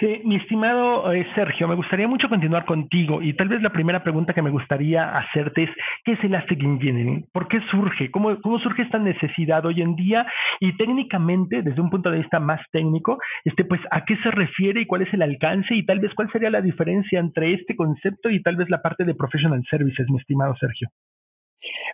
Mi 0.00 0.36
estimado 0.36 1.12
eh, 1.12 1.26
Sergio, 1.34 1.68
me 1.68 1.74
gustaría 1.74 2.08
mucho 2.08 2.28
continuar 2.28 2.64
contigo 2.64 3.22
y 3.22 3.34
tal 3.34 3.48
vez 3.48 3.62
la 3.62 3.70
primera 3.70 4.02
pregunta 4.02 4.32
que 4.32 4.42
me 4.42 4.50
gustaría 4.50 5.16
hacerte 5.16 5.64
es, 5.64 5.70
¿qué 6.04 6.12
es 6.12 6.24
Elastic 6.24 6.62
Engineering? 6.62 7.26
¿Por 7.32 7.48
qué 7.48 7.60
surge? 7.70 8.10
¿Cómo, 8.10 8.40
¿Cómo 8.40 8.58
surge 8.58 8.82
esta 8.82 8.98
necesidad 8.98 9.64
hoy 9.64 9.82
en 9.82 9.94
día? 9.94 10.26
Y 10.60 10.76
técnicamente, 10.76 11.62
desde 11.62 11.80
un 11.80 11.90
punto 11.90 12.10
de 12.10 12.18
vista 12.18 12.40
más 12.40 12.60
técnico, 12.72 13.18
este, 13.44 13.64
pues, 13.64 13.80
¿a 13.90 14.04
qué 14.04 14.16
se 14.18 14.30
refiere 14.30 14.80
y 14.80 14.86
cuál 14.86 15.02
es 15.02 15.14
el 15.14 15.22
alcance 15.22 15.74
y 15.74 15.84
tal 15.84 16.00
vez 16.00 16.12
cuál 16.14 16.30
sería 16.30 16.50
la 16.50 16.60
diferencia 16.60 17.20
entre 17.20 17.54
este 17.54 17.76
concepto 17.76 18.30
y 18.30 18.42
tal 18.42 18.56
vez 18.56 18.68
la 18.70 18.82
parte 18.82 19.04
de 19.04 19.14
Professional 19.14 19.62
Services, 19.70 20.08
mi 20.10 20.18
estimado 20.18 20.56
Sergio? 20.56 20.88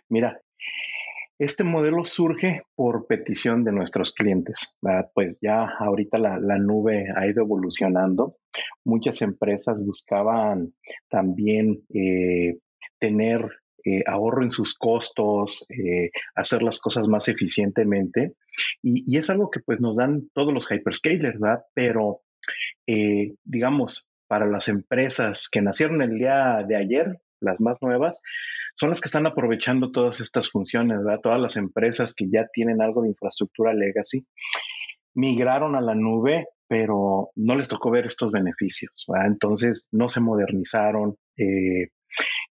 Mira, 0.09 0.37
este 1.41 1.63
modelo 1.63 2.05
surge 2.05 2.61
por 2.75 3.07
petición 3.07 3.63
de 3.63 3.71
nuestros 3.71 4.13
clientes. 4.13 4.59
Pues 5.15 5.39
ya 5.41 5.67
ahorita 5.79 6.19
la, 6.19 6.37
nube 6.59 7.07
ha 7.15 7.25
ido 7.25 7.41
evolucionando. 7.41 8.37
Muchas 8.85 9.23
empresas 9.23 9.83
buscaban 9.83 10.75
también 11.09 11.81
eh, 11.95 12.59
tener 12.99 13.49
eh, 13.83 14.03
ahorro 14.05 14.43
en 14.43 14.51
sus 14.51 14.75
costos, 14.75 15.65
eh, 15.69 16.11
hacer 16.35 16.61
las 16.61 16.77
cosas 16.77 17.07
más 17.07 17.27
eficientemente. 17.27 18.35
Y, 18.83 19.17
es 19.17 19.31
algo 19.31 19.49
que 19.49 19.61
pues 19.61 19.81
nos 19.81 19.97
dan 19.97 20.29
todos 20.35 20.53
los 20.53 20.67
hyperscalers, 20.69 21.39
¿verdad? 21.39 21.63
Pero 21.73 22.21
digamos, 22.85 24.05
para 24.27 24.45
las 24.45 24.67
empresas 24.67 25.49
que 25.51 25.61
nacieron 25.61 26.03
el 26.03 26.19
día 26.19 26.63
de 26.67 26.75
ayer, 26.75 27.19
las 27.41 27.59
más 27.59 27.77
nuevas, 27.81 28.21
son 28.75 28.89
las 28.89 29.01
que 29.01 29.07
están 29.07 29.25
aprovechando 29.25 29.91
todas 29.91 30.21
estas 30.21 30.49
funciones, 30.49 31.03
¿verdad? 31.03 31.19
Todas 31.21 31.39
las 31.39 31.57
empresas 31.57 32.13
que 32.13 32.29
ya 32.31 32.47
tienen 32.53 32.81
algo 32.81 33.01
de 33.01 33.09
infraestructura 33.09 33.73
legacy 33.73 34.25
migraron 35.13 35.75
a 35.75 35.81
la 35.81 35.95
nube, 35.95 36.47
pero 36.67 37.31
no 37.35 37.55
les 37.55 37.67
tocó 37.67 37.91
ver 37.91 38.05
estos 38.05 38.31
beneficios, 38.31 39.05
¿verdad? 39.07 39.27
Entonces 39.27 39.89
no 39.91 40.07
se 40.07 40.21
modernizaron, 40.21 41.17
eh, 41.37 41.89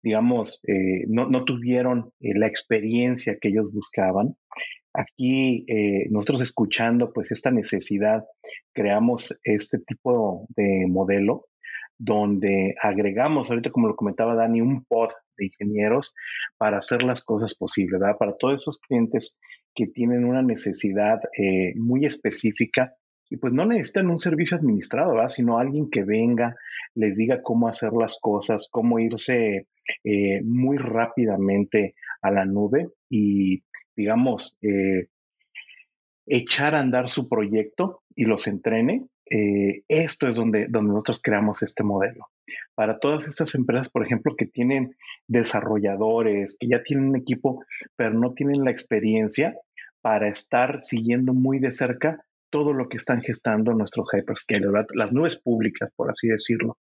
digamos, 0.04 0.62
eh, 0.68 1.06
no, 1.08 1.46
tuvieron 1.46 2.12
eh, 2.20 2.38
la 2.38 2.48
experiencia 2.48 3.38
que 3.40 3.50
ellos 3.50 3.72
buscaban. 3.72 4.36
Aquí 4.92 5.68
nosotros 6.10 6.42
escuchando 6.42 7.14
pues 7.14 7.32
esta 7.32 7.52
necesidad, 7.52 8.26
creamos 8.74 9.40
este 9.44 9.78
tipo 9.78 10.48
de 10.56 10.88
modelo 10.88 11.46
donde 12.00 12.76
agregamos, 12.82 13.50
ahorita 13.50 13.72
como 13.72 13.90
lo 13.90 13.96
comentaba 13.96 14.34
Dani, 14.34 14.62
un 14.62 14.86
pod 14.86 15.10
de 15.38 15.46
ingenieros 15.48 16.16
para 16.58 16.78
hacer 16.78 17.04
las 17.04 17.22
cosas 17.22 17.56
posibles, 17.56 18.00
¿verdad? 18.00 18.18
Para 18.18 18.36
todos 18.38 18.62
esos 18.62 18.80
clientes 18.80 19.38
que 19.76 19.88
tienen 19.88 20.24
una 20.24 20.42
necesidad 20.42 21.20
eh, 21.38 21.74
muy 21.76 22.06
específica 22.06 22.94
y 23.30 23.38
pues 23.38 23.54
no 23.54 23.66
necesitan 23.66 24.10
un 24.10 24.18
servicio 24.18 24.58
administrado, 24.58 25.12
¿verdad? 25.14 25.28
Sino 25.28 25.60
alguien 25.60 25.90
que 25.92 26.04
venga, 26.04 26.56
les 26.96 27.18
diga 27.18 27.44
cómo 27.44 27.68
hacer 27.68 27.92
las 27.94 28.18
cosas, 28.20 28.70
cómo 28.72 28.98
irse 29.00 29.68
eh, 30.04 30.42
muy 30.44 30.78
rápidamente 30.78 31.96
a 32.22 32.32
la 32.32 32.46
nube 32.46 32.88
y, 33.10 33.64
digamos, 33.96 34.58
eh, 34.62 35.10
echar 36.26 36.76
a 36.76 36.80
andar 36.80 37.10
su 37.10 37.28
proyecto 37.28 38.02
y 38.16 38.24
los 38.24 38.48
entrene 38.48 39.06
eh, 39.30 39.84
esto 39.88 40.28
es 40.28 40.36
donde, 40.36 40.68
donde 40.70 40.92
nosotros 40.92 41.22
creamos 41.22 41.62
este 41.62 41.84
modelo. 41.84 42.28
Para 42.76 43.00
todas 43.00 43.28
estas 43.28 43.54
empresas, 43.56 43.90
por 43.90 44.06
ejemplo, 44.06 44.36
que 44.36 44.46
tienen 44.46 44.96
desarrolladores, 45.28 46.58
que 46.60 46.68
ya 46.68 46.84
tienen 46.84 47.10
un 47.10 47.16
equipo, 47.16 47.64
pero 47.96 48.14
no 48.14 48.34
tienen 48.34 48.64
la 48.64 48.72
experiencia 48.72 49.56
para 50.02 50.30
estar 50.30 50.80
siguiendo 50.82 51.34
muy 51.34 51.60
de 51.60 51.72
cerca 51.72 52.24
todo 52.50 52.74
lo 52.74 52.90
que 52.90 52.98
están 52.98 53.22
gestando 53.22 53.74
nuestros 53.74 54.08
hyperscalers, 54.12 54.88
las 54.96 55.14
nubes 55.14 55.36
públicas, 55.36 55.92
por 55.96 56.10
así 56.10 56.28
decirlo. 56.28 56.78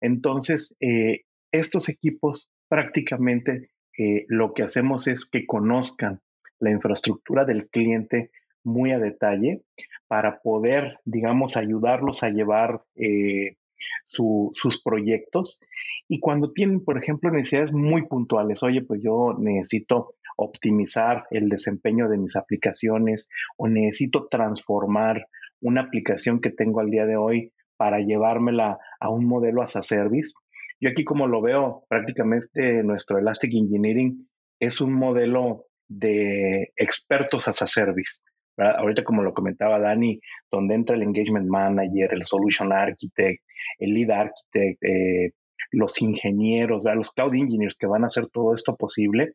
Entonces, 0.00 0.76
eh, 0.80 1.22
estos 1.52 1.88
equipos 1.88 2.50
prácticamente 2.68 3.70
eh, 3.96 4.24
lo 4.28 4.54
que 4.54 4.64
hacemos 4.64 5.06
es 5.06 5.24
que 5.24 5.46
conozcan 5.46 6.20
la 6.58 6.70
infraestructura 6.70 7.44
del 7.44 7.68
cliente 7.68 8.30
muy 8.64 8.90
a 8.90 8.98
detalle 8.98 9.62
para 10.08 10.40
poder, 10.40 10.98
digamos, 11.04 11.56
ayudarlos 11.56 12.22
a 12.22 12.30
llevar 12.30 12.82
eh, 12.96 13.56
sus 14.04 14.82
proyectos. 14.82 15.60
Y 16.08 16.20
cuando 16.20 16.52
tienen, 16.52 16.84
por 16.84 16.98
ejemplo, 17.02 17.30
necesidades 17.30 17.72
muy 17.72 18.06
puntuales, 18.06 18.62
oye, 18.62 18.82
pues 18.82 19.00
yo 19.02 19.34
necesito 19.38 20.14
optimizar 20.36 21.24
el 21.30 21.48
desempeño 21.48 22.08
de 22.08 22.18
mis 22.18 22.36
aplicaciones 22.36 23.28
o 23.56 23.68
necesito 23.68 24.28
transformar 24.30 25.26
una 25.60 25.82
aplicación 25.82 26.40
que 26.40 26.50
tengo 26.50 26.80
al 26.80 26.90
día 26.90 27.06
de 27.06 27.16
hoy 27.16 27.52
para 27.76 28.00
llevármela 28.00 28.78
a 29.00 29.10
un 29.10 29.26
modelo 29.26 29.62
as 29.62 29.76
a 29.76 29.82
service. 29.82 30.32
Yo 30.80 30.90
aquí 30.90 31.04
como 31.04 31.26
lo 31.26 31.40
veo, 31.40 31.84
prácticamente 31.88 32.82
nuestro 32.82 33.18
Elastic 33.18 33.52
Engineering 33.54 34.28
es 34.60 34.80
un 34.80 34.92
modelo 34.92 35.66
de 35.88 36.72
expertos 36.76 37.48
as 37.48 37.62
a 37.62 37.66
service. 37.66 38.20
Ahorita, 38.56 39.02
como 39.02 39.22
lo 39.22 39.34
comentaba 39.34 39.78
Dani, 39.78 40.20
donde 40.50 40.74
entra 40.74 40.96
el 40.96 41.02
engagement 41.02 41.48
manager, 41.48 42.12
el 42.12 42.22
solution 42.24 42.72
architect, 42.72 43.42
el 43.78 43.94
lead 43.94 44.10
architect, 44.10 44.82
eh, 44.82 45.32
los 45.72 46.00
ingenieros, 46.00 46.84
los 46.84 47.10
cloud 47.10 47.34
engineers 47.34 47.76
que 47.76 47.86
van 47.86 48.04
a 48.04 48.06
hacer 48.06 48.26
todo 48.32 48.54
esto 48.54 48.76
posible, 48.76 49.32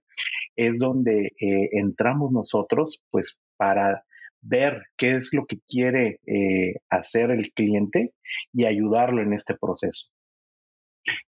es 0.56 0.80
donde 0.80 1.34
eh, 1.40 1.70
entramos 1.74 2.32
nosotros, 2.32 3.04
pues, 3.12 3.42
para 3.58 4.04
ver 4.42 4.84
qué 4.98 5.18
es 5.18 5.34
lo 5.34 5.46
que 5.46 5.58
quiere 5.68 6.20
eh, 6.26 6.76
hacer 6.90 7.32
el 7.32 7.52
cliente 7.52 8.12
y 8.54 8.66
ayudarlo 8.66 9.22
en 9.22 9.34
este 9.34 9.56
proceso. 9.60 10.12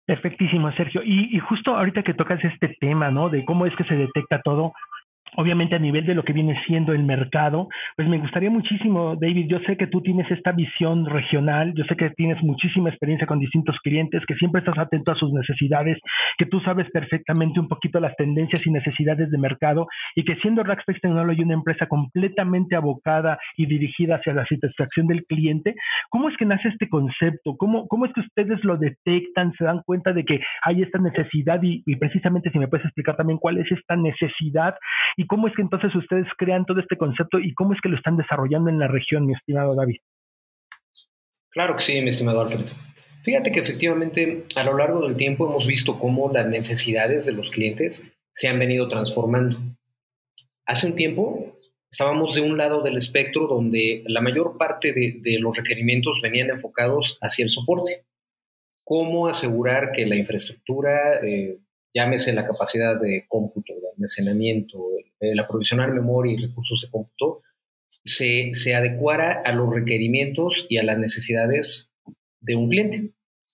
Perfectísimo, 0.05 0.71
Sergio. 0.73 1.01
Y, 1.03 1.35
y, 1.35 1.39
justo 1.39 1.75
ahorita 1.75 2.03
que 2.03 2.13
tocas 2.13 2.43
este 2.43 2.75
tema, 2.79 3.09
¿no? 3.09 3.29
De 3.29 3.43
cómo 3.43 3.65
es 3.65 3.75
que 3.75 3.83
se 3.85 3.95
detecta 3.95 4.41
todo, 4.43 4.73
obviamente 5.35 5.75
a 5.75 5.79
nivel 5.79 6.05
de 6.05 6.15
lo 6.15 6.23
que 6.23 6.33
viene 6.33 6.59
siendo 6.65 6.93
el 6.93 7.03
mercado, 7.03 7.67
pues 7.95 8.07
me 8.07 8.19
gustaría 8.19 8.49
muchísimo, 8.49 9.15
David, 9.15 9.47
yo 9.49 9.59
sé 9.59 9.77
que 9.77 9.87
tú 9.87 10.01
tienes 10.01 10.29
esta 10.31 10.51
visión 10.51 11.05
regional, 11.05 11.73
yo 11.75 11.83
sé 11.85 11.95
que 11.95 12.09
tienes 12.11 12.41
muchísima 12.41 12.89
experiencia 12.89 13.27
con 13.27 13.39
distintos 13.39 13.77
clientes, 13.83 14.23
que 14.27 14.35
siempre 14.35 14.59
estás 14.59 14.77
atento 14.77 15.11
a 15.11 15.15
sus 15.15 15.33
necesidades, 15.33 15.97
que 16.37 16.45
tú 16.45 16.59
sabes 16.61 16.89
perfectamente 16.91 17.59
un 17.59 17.67
poquito 17.67 17.99
las 17.99 18.15
tendencias 18.15 18.65
y 18.65 18.71
necesidades 18.71 19.29
de 19.29 19.37
mercado 19.37 19.87
y 20.15 20.23
que 20.23 20.35
siendo 20.37 20.63
Rackspace 20.63 20.99
Technology 20.99 21.41
una 21.41 21.53
empresa 21.53 21.87
completamente 21.87 22.75
abocada 22.75 23.37
y 23.57 23.65
dirigida 23.65 24.15
hacia 24.15 24.33
la 24.33 24.45
satisfacción 24.45 25.07
del 25.07 25.25
cliente, 25.25 25.75
¿cómo 26.09 26.29
es 26.29 26.37
que 26.37 26.45
nace 26.45 26.69
este 26.69 26.89
concepto? 26.89 27.55
¿Cómo, 27.57 27.87
cómo 27.87 28.05
es 28.05 28.13
que 28.13 28.21
ustedes 28.21 28.63
lo 28.63 28.77
detectan, 28.77 29.53
se 29.57 29.63
dan 29.63 29.81
cuenta 29.85 30.13
de 30.13 30.23
que 30.23 30.39
hay 30.63 30.81
esta 30.81 30.99
necesidad 30.99 31.59
y, 31.61 31.83
precisamente 31.95 32.51
si 32.51 32.59
me 32.59 32.67
puedes 32.67 32.85
explicar 32.85 33.15
también 33.15 33.39
cuál 33.39 33.57
es 33.57 33.71
esta 33.71 33.95
necesidad 33.95 34.75
cómo 35.27 35.47
es 35.47 35.55
que 35.55 35.61
entonces 35.61 35.93
ustedes 35.95 36.27
crean 36.37 36.65
todo 36.65 36.79
este 36.79 36.97
concepto 36.97 37.39
y 37.39 37.53
cómo 37.53 37.73
es 37.73 37.81
que 37.81 37.89
lo 37.89 37.97
están 37.97 38.17
desarrollando 38.17 38.69
en 38.69 38.79
la 38.79 38.87
región, 38.87 39.25
mi 39.25 39.33
estimado 39.33 39.75
David? 39.75 39.97
Claro 41.49 41.75
que 41.75 41.81
sí, 41.83 42.01
mi 42.01 42.09
estimado 42.09 42.41
Alfred. 42.41 42.65
Fíjate 43.23 43.51
que 43.51 43.61
efectivamente 43.61 44.45
a 44.55 44.63
lo 44.63 44.77
largo 44.77 45.07
del 45.07 45.15
tiempo 45.15 45.49
hemos 45.49 45.65
visto 45.65 45.97
cómo 45.97 46.31
las 46.31 46.47
necesidades 46.47 47.25
de 47.25 47.31
los 47.31 47.49
clientes 47.49 48.11
se 48.31 48.47
han 48.47 48.59
venido 48.59 48.87
transformando. 48.87 49.57
Hace 50.65 50.87
un 50.87 50.95
tiempo 50.95 51.55
estábamos 51.89 52.35
de 52.35 52.41
un 52.41 52.57
lado 52.57 52.83
del 52.83 52.97
espectro 52.97 53.47
donde 53.47 54.03
la 54.07 54.19
mayor 54.19 54.57
parte 54.57 54.91
de, 54.91 55.39
los 55.39 55.55
requerimientos 55.55 56.19
venían 56.21 56.49
enfocados 56.49 57.17
hacia 57.21 57.45
el 57.45 57.49
soporte. 57.49 58.03
Cómo 58.83 59.27
asegurar 59.27 59.91
que 59.93 60.05
la 60.05 60.17
infraestructura, 60.17 61.25
eh, 61.25 61.57
llámese 61.95 62.33
la 62.33 62.45
capacidad 62.45 62.99
de 62.99 63.25
cómputo, 63.27 63.73
de 63.73 63.89
almacenamiento, 63.95 64.89
el 65.19 65.39
aprovisionar 65.39 65.93
memoria 65.93 66.33
y 66.33 66.37
recursos 66.37 66.81
de 66.81 66.91
cómputo, 66.91 67.41
se, 68.03 68.53
se 68.53 68.75
adecuara 68.75 69.41
a 69.43 69.51
los 69.53 69.73
requerimientos 69.73 70.67
y 70.69 70.77
a 70.77 70.83
las 70.83 70.99
necesidades 70.99 71.93
de 72.41 72.55
un 72.55 72.69
cliente. 72.69 73.13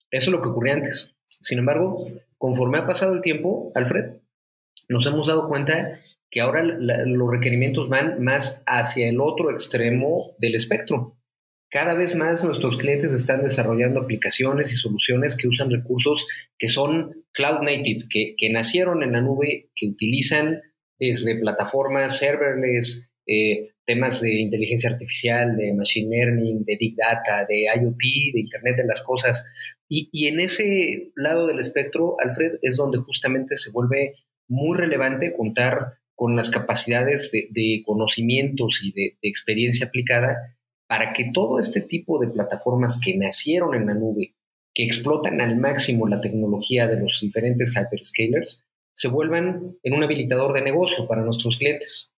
Eso 0.09 0.29
es 0.29 0.31
lo 0.31 0.41
que 0.41 0.49
ocurría 0.49 0.73
antes. 0.73 1.13
Sin 1.39 1.59
embargo, 1.59 2.07
conforme 2.37 2.79
ha 2.79 2.87
pasado 2.87 3.13
el 3.13 3.21
tiempo, 3.21 3.71
Alfred, 3.75 4.15
nos 4.89 5.05
hemos 5.05 5.27
dado 5.27 5.47
cuenta 5.47 5.99
que 6.29 6.41
ahora 6.41 6.63
los 6.63 7.29
requerimientos 7.29 7.89
van 7.89 8.23
más 8.23 8.63
hacia 8.65 9.07
el 9.07 9.21
otro 9.21 9.51
extremo 9.51 10.33
del 10.39 10.55
espectro. 10.55 11.17
Cada 11.71 11.95
vez 11.95 12.15
más 12.15 12.43
nuestros 12.43 12.77
clientes 12.77 13.11
están 13.11 13.43
desarrollando 13.43 14.01
aplicaciones 14.01 14.71
y 14.71 14.75
soluciones 14.75 15.37
que 15.37 15.47
usan 15.47 15.71
recursos 15.71 16.27
que 16.57 16.67
son 16.67 17.23
cloud 17.31 17.61
native, 17.63 18.05
que, 18.09 18.35
que 18.37 18.49
nacieron 18.49 19.01
en 19.03 19.13
la 19.13 19.21
nube, 19.21 19.69
que 19.73 19.87
utilizan 19.87 20.61
desde 20.99 21.39
plataformas 21.39 22.17
serverless 22.17 23.09
eh, 23.25 23.71
temas 23.85 24.21
de 24.21 24.35
inteligencia 24.35 24.89
artificial, 24.89 25.55
de 25.55 25.73
machine 25.73 26.15
learning, 26.15 26.63
de 26.65 26.77
big 26.77 26.95
data, 26.95 27.45
de 27.45 27.63
IoT, 27.75 28.33
de 28.33 28.39
Internet 28.41 28.77
de 28.77 28.85
las 28.85 29.01
Cosas. 29.03 29.49
Y, 29.89 30.09
y 30.11 30.27
en 30.27 30.39
ese 30.39 31.11
lado 31.15 31.47
del 31.47 31.59
espectro, 31.59 32.17
Alfred, 32.19 32.59
es 32.61 32.77
donde 32.77 32.99
justamente 32.99 33.57
se 33.57 33.71
vuelve 33.71 34.15
muy 34.47 34.77
relevante 34.77 35.33
contar 35.33 36.01
con 36.21 36.35
las 36.35 36.51
capacidades 36.51 37.31
de, 37.31 37.81
conocimientos 37.85 38.81
y 38.83 38.91
de, 38.91 39.17
experiencia 39.21 39.87
aplicada 39.87 40.55
para 40.91 41.13
que 41.13 41.31
todo 41.33 41.57
este 41.57 41.79
tipo 41.79 42.19
de 42.19 42.27
plataformas 42.27 42.99
que 43.01 43.15
nacieron 43.15 43.75
en 43.75 43.85
la 43.85 43.93
nube, 43.93 44.35
que 44.73 44.83
explotan 44.83 45.39
al 45.39 45.55
máximo 45.55 46.05
la 46.05 46.19
tecnología 46.19 46.85
de 46.85 46.99
los 46.99 47.17
diferentes 47.21 47.71
hyperscalers, 47.71 48.65
se 48.93 49.07
vuelvan 49.07 49.77
en 49.83 49.93
un 49.93 50.03
habilitador 50.03 50.51
de 50.51 50.61
negocio 50.61 51.07
para 51.07 51.21
nuestros 51.21 51.57
clientes. 51.57 52.13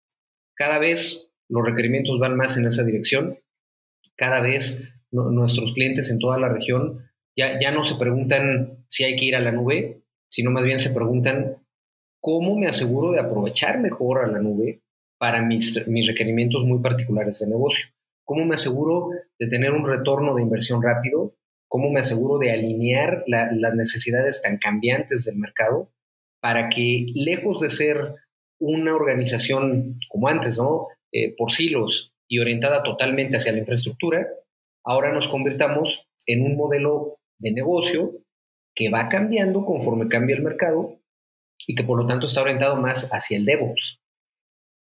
Cada 0.55 0.79
vez 0.79 1.35
los 1.51 1.67
requerimientos 1.67 2.19
van 2.19 2.35
más 2.35 2.57
en 2.57 2.65
esa 2.65 2.83
dirección, 2.83 3.39
cada 4.17 4.41
vez 4.41 4.89
nuestros 5.11 5.75
clientes 5.75 6.11
en 6.11 6.19
toda 6.19 6.39
la 6.39 6.49
región 6.49 7.11
ya, 7.37 7.61
ya 7.61 7.73
no 7.73 7.85
se 7.85 7.97
preguntan 7.97 8.87
si 8.89 9.05
hay 9.05 9.17
que 9.17 9.27
ir 9.27 9.37
a 9.37 9.41
la 9.41 9.53
nube, 9.53 10.03
sino 10.31 10.51
más 10.51 10.65
bien 10.65 10.81
se 10.81 10.95
preguntan 10.95 11.59
cómo 12.23 12.57
me 12.57 12.69
aseguro 12.69 13.13
de 13.13 13.21
aprovechar 13.21 13.81
mejor 13.81 14.25
a 14.25 14.29
la 14.29 14.39
nube 14.39 14.81
para 15.19 15.43
mis, 15.43 15.87
mis 15.89 16.07
requerimientos 16.07 16.65
muy 16.65 16.79
particulares 16.79 17.39
de 17.41 17.49
negocio. 17.49 17.93
¿Cómo 18.25 18.45
me 18.45 18.55
aseguro 18.55 19.11
de 19.39 19.49
tener 19.49 19.73
un 19.73 19.87
retorno 19.87 20.35
de 20.35 20.43
inversión 20.43 20.83
rápido? 20.83 21.35
¿Cómo 21.69 21.91
me 21.91 22.01
aseguro 22.01 22.39
de 22.39 22.53
alinear 22.53 23.25
las 23.27 23.75
necesidades 23.75 24.43
tan 24.43 24.59
cambiantes 24.59 25.25
del 25.25 25.37
mercado 25.37 25.91
para 26.41 26.69
que, 26.69 27.07
lejos 27.15 27.61
de 27.61 27.71
ser 27.71 28.15
una 28.61 28.95
organización 28.95 29.99
como 30.09 30.29
antes, 30.29 30.59
¿no? 30.59 30.89
Eh, 31.13 31.35
por 31.37 31.53
silos 31.53 32.13
y 32.29 32.39
orientada 32.39 32.83
totalmente 32.83 33.37
hacia 33.37 33.53
la 33.53 33.59
infraestructura, 33.59 34.29
ahora 34.85 35.13
nos 35.13 35.29
convirtamos 35.29 36.07
en 36.27 36.43
un 36.43 36.57
modelo 36.57 37.19
de 37.39 37.53
negocio 37.53 38.13
que 38.75 38.89
va 38.89 39.09
cambiando 39.09 39.65
conforme 39.65 40.09
cambia 40.09 40.37
el 40.37 40.43
mercado 40.43 41.01
y 41.67 41.75
que 41.75 41.85
por 41.85 41.99
lo 41.99 42.07
tanto 42.07 42.27
está 42.27 42.43
orientado 42.43 42.77
más 42.77 43.11
hacia 43.13 43.37
el 43.37 43.45
DevOps. 43.45 44.01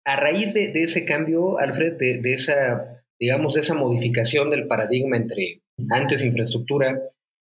A 0.05 0.17
raíz 0.17 0.55
de, 0.55 0.73
ese 0.75 1.05
cambio, 1.05 1.59
Alfred, 1.59 1.97
de, 1.99 2.33
esa, 2.33 3.00
digamos, 3.21 3.55
de 3.55 3.61
esa 3.61 3.75
modificación 3.75 4.51
del 4.51 4.67
paradigma 4.67 5.17
entre 5.17 5.63
antes 5.91 6.25
infraestructura 6.25 7.01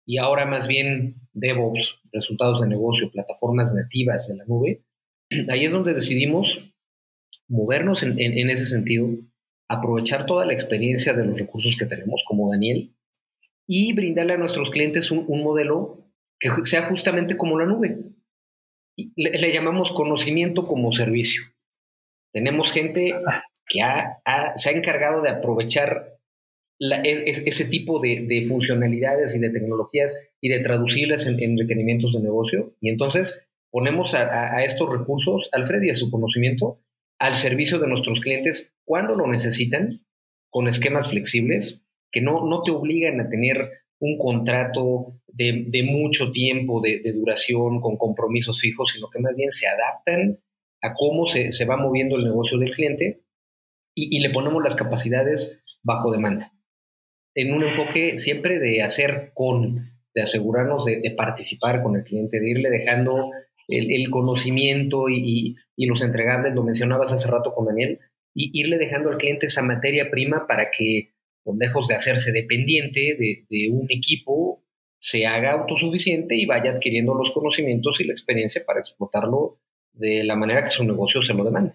y 0.04 0.18
ahora 0.18 0.44
más 0.44 0.66
bien 0.66 1.14
DevOps, 1.32 2.00
resultados 2.12 2.60
de 2.60 2.68
negocio, 2.68 3.10
plataformas 3.10 3.72
nativas 3.72 4.28
en 4.30 4.38
la 4.38 4.44
nube, 4.44 4.82
ahí 5.48 5.64
es 5.64 5.72
donde 5.72 5.94
decidimos 5.94 6.60
movernos 7.48 8.02
en, 8.02 8.50
ese 8.50 8.66
sentido, 8.66 9.08
aprovechar 9.68 10.26
toda 10.26 10.46
la 10.46 10.52
experiencia 10.52 11.14
de 11.14 11.24
los 11.24 11.38
recursos 11.38 11.76
que 11.76 11.86
tenemos, 11.86 12.22
como 12.26 12.50
Daniel, 12.50 12.94
y 13.66 13.92
brindarle 13.92 14.34
a 14.34 14.38
nuestros 14.38 14.70
clientes 14.70 15.10
un, 15.10 15.24
un 15.26 15.42
modelo 15.42 16.10
que 16.38 16.48
sea 16.64 16.82
justamente 16.82 17.36
como 17.36 17.58
la 17.58 17.66
nube, 17.66 17.98
le, 19.16 19.52
llamamos 19.52 19.92
conocimiento 19.92 20.66
como 20.66 20.92
servicio. 20.92 21.42
Tenemos 22.32 22.72
gente 22.72 23.14
que 23.70 23.80
se 24.56 24.68
ha 24.68 24.72
encargado 24.72 25.22
de 25.22 25.30
aprovechar 25.30 26.18
ese 26.80 27.64
tipo 27.66 28.00
de, 28.00 28.44
funcionalidades 28.48 29.36
y 29.36 29.38
de 29.38 29.50
tecnologías 29.50 30.18
y 30.40 30.48
de 30.48 30.60
traducirlas 30.60 31.26
en, 31.26 31.56
requerimientos 31.56 32.12
de 32.12 32.20
negocio. 32.20 32.74
Y 32.80 32.90
entonces 32.90 33.46
ponemos 33.70 34.14
a, 34.14 34.62
estos 34.64 34.90
recursos, 34.90 35.48
Alfred, 35.52 35.82
y 35.82 35.90
a 35.90 35.94
su 35.94 36.10
conocimiento 36.10 36.80
al 37.18 37.36
servicio 37.36 37.78
de 37.78 37.86
nuestros 37.86 38.20
clientes 38.20 38.74
cuando 38.84 39.14
lo 39.14 39.26
necesitan, 39.26 40.04
con 40.50 40.66
esquemas 40.66 41.10
flexibles 41.10 41.82
que 42.10 42.22
no, 42.22 42.48
no 42.48 42.64
te 42.64 42.72
obligan 42.72 43.20
a 43.20 43.28
tener 43.28 43.70
un 44.00 44.18
contrato 44.18 45.20
de, 45.28 45.82
mucho 45.88 46.32
tiempo 46.32 46.80
de, 46.80 47.12
duración 47.12 47.80
con 47.80 47.96
compromisos 47.96 48.58
fijos, 48.60 48.90
sino 48.92 49.08
que 49.10 49.20
más 49.20 49.36
bien 49.36 49.52
se 49.52 49.68
adaptan 49.68 50.40
a 50.82 50.92
cómo 50.94 51.26
se, 51.26 51.50
va 51.66 51.76
moviendo 51.76 52.16
el 52.16 52.24
negocio 52.24 52.58
del 52.58 52.72
cliente 52.72 53.20
y, 53.94 54.20
le 54.20 54.30
ponemos 54.30 54.62
las 54.62 54.76
capacidades 54.76 55.62
bajo 55.82 56.10
demanda. 56.12 56.52
En 57.34 57.52
un 57.52 57.62
enfoque 57.62 58.18
siempre 58.18 58.58
de 58.58 58.82
hacer 58.82 59.32
con, 59.34 59.92
de 60.14 60.22
asegurarnos 60.22 60.84
de, 60.84 61.14
participar 61.16 61.82
con 61.82 61.96
el 61.96 62.04
cliente, 62.04 62.40
de 62.40 62.50
irle 62.50 62.70
dejando 62.70 63.30
el, 63.68 64.10
conocimiento 64.10 65.08
y, 65.08 65.56
los 65.76 66.02
entregables, 66.02 66.54
lo 66.54 66.62
mencionabas 66.62 67.12
hace 67.12 67.30
rato 67.30 67.54
con 67.54 67.66
Daniel, 67.66 68.00
y 68.34 68.50
irle 68.58 68.78
dejando 68.78 69.10
al 69.10 69.18
cliente 69.18 69.46
esa 69.46 69.62
materia 69.62 70.10
prima 70.10 70.46
para 70.46 70.70
que 70.70 71.14
pues, 71.42 71.58
lejos 71.58 71.88
de 71.88 71.94
hacerse 71.94 72.32
dependiente 72.32 73.16
de, 73.18 73.70
un 73.70 73.86
equipo, 73.90 74.64
se 74.98 75.26
haga 75.26 75.52
autosuficiente 75.52 76.36
y 76.36 76.44
vaya 76.44 76.72
adquiriendo 76.72 77.14
los 77.14 77.30
conocimientos 77.30 78.00
y 78.00 78.04
la 78.04 78.12
experiencia 78.12 78.62
para 78.66 78.80
explotarlo 78.80 79.58
de 79.94 80.24
la 80.24 80.36
manera 80.36 80.62
que 80.62 80.70
su 80.70 80.84
negocio 80.84 81.22
se 81.22 81.32
lo 81.32 81.42
demande. 81.42 81.74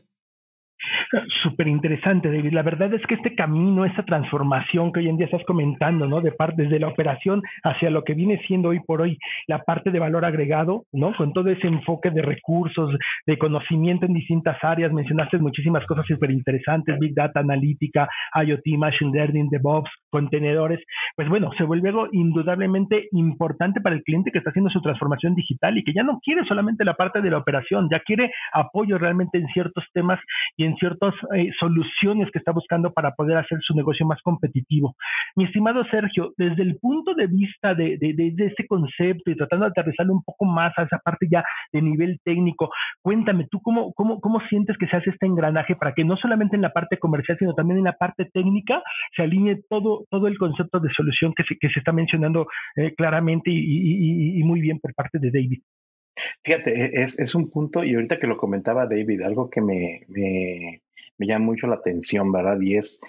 Súper 1.44 1.68
interesante, 1.68 2.30
David. 2.30 2.54
La 2.54 2.64
verdad 2.64 2.94
es 2.94 3.02
que 3.06 3.16
este 3.16 3.36
camino, 3.36 3.86
esta 3.86 4.04
transformación 4.04 4.92
que 4.92 5.00
hoy 5.00 5.10
en 5.10 5.18
día 5.18 5.26
estás 5.26 5.44
comentando, 5.46 6.08
¿no? 6.08 6.22
De 6.22 6.32
parte 6.32 6.64
desde 6.64 6.80
la 6.80 6.88
operación 6.88 7.42
hacia 7.64 7.90
lo 7.90 8.04
que 8.04 8.14
viene 8.14 8.42
siendo 8.48 8.70
hoy 8.70 8.80
por 8.80 9.02
hoy 9.02 9.18
la 9.48 9.60
parte 9.60 9.92
de 9.92 10.00
valor 10.00 10.26
agregado, 10.26 10.84
¿no? 10.92 11.16
Con 11.16 11.34
todo 11.34 11.50
ese 11.50 11.68
enfoque 11.68 12.12
de 12.12 12.22
recursos, 12.22 12.96
de 13.26 13.38
conocimiento 13.38 14.06
en 14.06 14.14
distintas 14.14 14.58
áreas. 14.64 14.92
Mencionaste 14.92 15.38
muchísimas 15.38 15.86
cosas 15.86 16.06
súper 16.08 16.32
interesantes, 16.32 16.98
Big 17.00 17.14
Data, 17.14 17.40
analítica, 17.40 18.08
IoT, 18.34 18.66
Machine 18.78 19.12
Learning, 19.12 19.50
DevOps, 19.50 19.92
contenedores. 20.10 20.80
Pues 21.16 21.30
bueno, 21.30 21.52
se 21.58 21.64
vuelve 21.64 21.90
algo 21.90 22.08
indudablemente 22.12 23.08
importante 23.12 23.82
para 23.82 23.96
el 23.96 24.04
cliente 24.04 24.32
que 24.32 24.40
está 24.40 24.50
haciendo 24.50 24.70
su 24.70 24.82
transformación 24.82 25.36
digital 25.36 25.78
y 25.78 25.84
que 25.84 25.94
ya 25.94 26.04
no 26.04 26.20
quiere 26.24 26.46
solamente 26.46 26.86
la 26.86 26.94
parte 26.94 27.22
de 27.22 27.30
la 27.30 27.38
operación, 27.38 27.88
ya 27.92 28.00
quiere 28.00 28.32
apoyo 28.54 28.98
realmente 28.98 29.38
en 29.38 29.48
ciertos 29.48 29.84
temas 29.94 30.20
y 30.58 30.66
en 30.66 30.76
eh, 31.36 31.50
soluciones 31.60 32.30
que 32.32 32.40
está 32.40 32.52
buscando 32.52 32.92
para 32.94 33.12
poder 33.12 33.38
hacer 33.38 33.60
su 33.62 33.76
negocio 33.76 34.06
más 34.06 34.22
competitivo. 34.22 34.96
Mi 35.36 35.46
estimado 35.46 35.84
Sergio, 35.86 36.34
desde 36.38 36.64
el 36.64 36.78
punto 36.78 37.14
de 37.14 37.28
vista 37.28 37.74
de, 37.74 37.98
de, 37.98 38.34
este 38.46 38.68
concepto 38.68 39.32
y 39.32 39.36
tratando 39.36 39.66
de 39.66 39.72
aterrizarlo 39.72 40.14
un 40.14 40.24
poco 40.24 40.46
más 40.46 40.74
a 40.78 40.84
esa 40.84 41.00
parte 41.00 41.28
ya 41.30 41.44
de 41.72 41.82
nivel 41.82 42.20
técnico, 42.24 42.70
cuéntame, 43.02 43.48
¿tú 43.50 43.62
cómo, 43.62 43.94
cómo, 43.94 44.20
cómo 44.20 44.40
sientes 44.50 44.78
que 44.78 44.88
se 44.88 44.98
hace 44.98 45.10
este 45.10 45.26
engranaje 45.26 45.76
para 45.76 45.94
que 45.94 46.04
no 46.04 46.18
solamente 46.18 46.56
en 46.56 46.62
la 46.62 46.74
parte 46.74 46.98
comercial, 46.98 47.38
sino 47.38 47.54
también 47.54 47.80
en 47.80 47.86
la 47.86 47.98
parte 47.98 48.26
técnica 48.26 48.82
se 49.16 49.24
alinee 49.24 49.62
todo, 49.70 50.06
todo 50.10 50.28
el 50.28 50.38
concepto 50.38 50.80
de 50.80 50.90
solución 50.96 51.34
que 51.36 51.44
se, 51.44 51.58
que 51.58 51.70
se 51.70 51.80
está 51.80 51.92
mencionando 51.92 52.48
eh, 52.76 52.94
claramente 52.96 53.52
y, 53.52 54.42
muy 54.44 54.62
bien 54.62 54.80
por 54.80 54.94
parte 54.94 55.20
de 55.20 55.32
David? 55.32 55.62
Fíjate, 56.44 56.72
e, 56.72 57.04
es, 57.04 57.20
es, 57.20 57.36
un 57.36 57.50
punto, 57.50 57.84
y 57.84 57.96
ahorita 57.96 58.20
que 58.20 58.28
lo 58.28 58.38
comentaba 58.38 58.88
David, 58.88 59.22
algo 59.22 59.50
que 59.50 59.62
me, 59.62 60.02
me 61.18 61.28
llama 61.28 61.46
mucho 61.46 61.68
la 61.68 61.76
atención, 61.76 62.32
¿verdad? 62.32 62.60
Y 62.62 62.78
es 62.78 63.02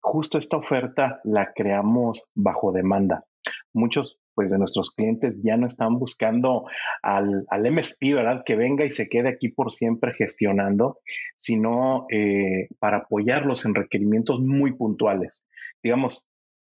justo 0.00 0.38
esta 0.38 0.56
oferta 0.56 1.20
la 1.24 1.52
creamos 1.54 2.24
bajo 2.34 2.72
demanda. 2.72 3.24
Muchos 3.72 4.20
pues 4.34 4.50
de 4.50 4.58
nuestros 4.58 4.90
clientes 4.90 5.36
ya 5.42 5.56
no 5.56 5.66
están 5.66 5.98
buscando 5.98 6.64
al, 7.02 7.46
al 7.48 7.72
MSP, 7.72 8.14
¿verdad? 8.14 8.42
Que 8.44 8.56
venga 8.56 8.84
y 8.84 8.90
se 8.90 9.08
quede 9.08 9.28
aquí 9.28 9.48
por 9.48 9.72
siempre 9.72 10.12
gestionando, 10.12 10.98
sino 11.36 12.06
eh, 12.10 12.68
para 12.78 12.98
apoyarlos 12.98 13.64
en 13.64 13.74
requerimientos 13.74 14.40
muy 14.40 14.72
puntuales. 14.72 15.46
Digamos, 15.82 16.26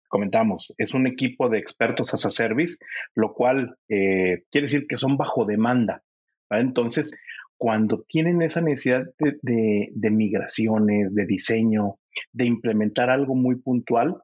comentamos, 0.07 0.73
es 0.77 0.93
un 0.93 1.07
equipo 1.07 1.49
de 1.49 1.59
expertos 1.59 2.13
as 2.13 2.25
a 2.25 2.29
service, 2.29 2.77
lo 3.15 3.33
cual 3.33 3.77
eh, 3.89 4.43
quiere 4.51 4.65
decir 4.65 4.85
que 4.87 4.97
son 4.97 5.17
bajo 5.17 5.45
demanda. 5.45 6.03
Entonces, 6.49 7.17
cuando 7.57 8.05
tienen 8.07 8.41
esa 8.41 8.61
necesidad 8.61 9.05
de, 9.17 10.09
migraciones, 10.11 11.13
de 11.13 11.25
diseño, 11.25 11.95
de 12.31 12.45
implementar 12.45 13.09
algo 13.09 13.35
muy 13.35 13.55
puntual, 13.55 14.21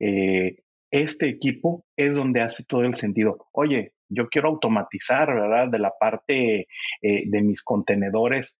eh, 0.00 0.56
este 0.90 1.28
equipo 1.28 1.84
es 1.96 2.16
donde 2.16 2.42
hace 2.42 2.64
todo 2.64 2.82
el 2.82 2.94
sentido. 2.94 3.48
Oye, 3.52 3.92
yo 4.08 4.28
quiero 4.28 4.48
automatizar, 4.48 5.32
¿verdad? 5.32 5.68
De 5.70 5.78
la 5.78 5.92
parte 5.98 6.66
eh, 7.00 7.22
de 7.24 7.42
mis 7.42 7.62
contenedores. 7.62 8.58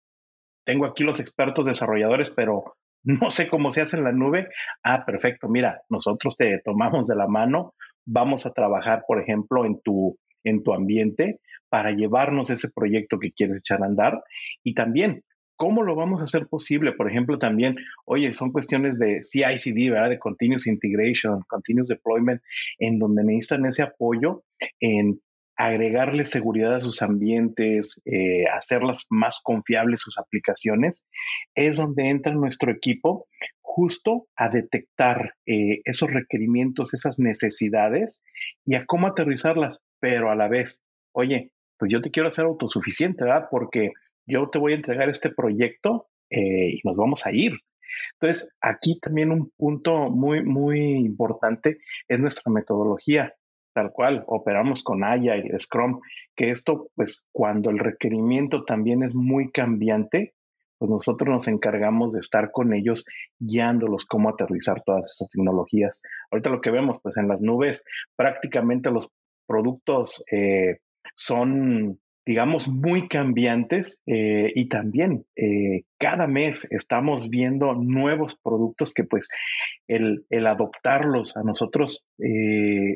Tengo 0.64 0.86
aquí 0.86 1.04
los 1.04 1.20
expertos 1.20 1.66
desarrolladores, 1.66 2.30
pero 2.30 2.76
no 3.04 3.30
sé 3.30 3.48
cómo 3.48 3.70
se 3.70 3.82
hace 3.82 3.96
en 3.96 4.04
la 4.04 4.12
nube. 4.12 4.48
Ah, 4.82 5.04
perfecto. 5.04 5.48
Mira, 5.48 5.82
nosotros 5.90 6.36
te 6.36 6.60
tomamos 6.64 7.06
de 7.06 7.16
la 7.16 7.26
mano. 7.26 7.74
Vamos 8.06 8.46
a 8.46 8.52
trabajar, 8.52 9.04
por 9.06 9.20
ejemplo, 9.20 9.64
en 9.64 9.80
tu, 9.82 10.18
en 10.44 10.62
tu 10.62 10.72
ambiente 10.72 11.40
para 11.68 11.90
llevarnos 11.90 12.50
ese 12.50 12.68
proyecto 12.74 13.18
que 13.18 13.32
quieres 13.32 13.58
echar 13.58 13.82
a 13.82 13.86
andar. 13.86 14.22
Y 14.62 14.74
también, 14.74 15.24
¿cómo 15.56 15.82
lo 15.82 15.94
vamos 15.94 16.20
a 16.20 16.24
hacer 16.24 16.46
posible? 16.46 16.92
Por 16.92 17.10
ejemplo, 17.10 17.38
también, 17.38 17.76
oye, 18.04 18.32
son 18.32 18.52
cuestiones 18.52 18.98
de 18.98 19.20
CICD, 19.22 19.90
¿verdad? 19.90 20.10
De 20.10 20.18
Continuous 20.18 20.66
Integration, 20.66 21.42
Continuous 21.48 21.88
Deployment, 21.88 22.42
en 22.78 22.98
donde 22.98 23.24
necesitan 23.24 23.66
ese 23.66 23.84
apoyo 23.84 24.44
en 24.80 25.20
agregarle 25.56 26.24
seguridad 26.24 26.74
a 26.74 26.80
sus 26.80 27.02
ambientes, 27.02 28.00
eh, 28.04 28.44
hacerlas 28.52 29.06
más 29.10 29.40
confiables 29.42 30.00
sus 30.00 30.18
aplicaciones, 30.18 31.06
es 31.54 31.76
donde 31.76 32.08
entra 32.08 32.32
nuestro 32.32 32.72
equipo 32.72 33.28
justo 33.74 34.26
a 34.36 34.50
detectar 34.50 35.34
eh, 35.46 35.80
esos 35.84 36.10
requerimientos, 36.10 36.92
esas 36.92 37.18
necesidades 37.18 38.22
y 38.64 38.74
a 38.74 38.84
cómo 38.84 39.06
aterrizarlas, 39.06 39.80
pero 39.98 40.30
a 40.30 40.36
la 40.36 40.48
vez, 40.48 40.82
oye, 41.12 41.52
pues 41.78 41.90
yo 41.90 42.02
te 42.02 42.10
quiero 42.10 42.28
hacer 42.28 42.44
autosuficiente, 42.44 43.24
¿verdad? 43.24 43.48
Porque 43.50 43.92
yo 44.26 44.50
te 44.50 44.58
voy 44.58 44.72
a 44.72 44.76
entregar 44.76 45.08
este 45.08 45.30
proyecto 45.30 46.08
eh, 46.30 46.70
y 46.72 46.80
nos 46.84 46.96
vamos 46.96 47.26
a 47.26 47.32
ir. 47.32 47.52
Entonces, 48.20 48.54
aquí 48.60 48.98
también 49.00 49.30
un 49.30 49.50
punto 49.56 50.10
muy, 50.10 50.42
muy 50.42 50.78
importante 50.96 51.78
es 52.08 52.20
nuestra 52.20 52.52
metodología 52.52 53.34
tal 53.72 53.90
cual, 53.90 54.24
operamos 54.26 54.82
con 54.82 55.02
Agile, 55.02 55.58
Scrum, 55.58 56.00
que 56.36 56.50
esto, 56.50 56.90
pues 56.94 57.26
cuando 57.32 57.70
el 57.70 57.78
requerimiento 57.78 58.64
también 58.64 59.02
es 59.02 59.14
muy 59.14 59.50
cambiante, 59.50 60.34
pues 60.82 60.90
nosotros 60.90 61.30
nos 61.30 61.46
encargamos 61.46 62.12
de 62.12 62.18
estar 62.18 62.50
con 62.50 62.74
ellos 62.74 63.06
guiándolos 63.38 64.04
cómo 64.04 64.30
aterrizar 64.30 64.82
todas 64.82 65.06
esas 65.06 65.30
tecnologías. 65.30 66.02
Ahorita 66.28 66.50
lo 66.50 66.60
que 66.60 66.72
vemos, 66.72 66.98
pues 67.00 67.16
en 67.18 67.28
las 67.28 67.40
nubes, 67.40 67.84
prácticamente 68.16 68.90
los 68.90 69.08
productos 69.46 70.24
eh, 70.32 70.78
son 71.14 72.00
digamos, 72.26 72.66
muy 72.66 73.06
cambiantes 73.06 74.00
eh, 74.06 74.50
y 74.56 74.68
también 74.68 75.24
eh, 75.36 75.84
cada 75.98 76.26
mes 76.26 76.66
estamos 76.72 77.30
viendo 77.30 77.74
nuevos 77.74 78.34
productos 78.42 78.92
que 78.92 79.04
pues 79.04 79.28
el, 79.86 80.26
adoptarlos 80.48 81.36
a 81.36 81.44
nosotros 81.44 82.08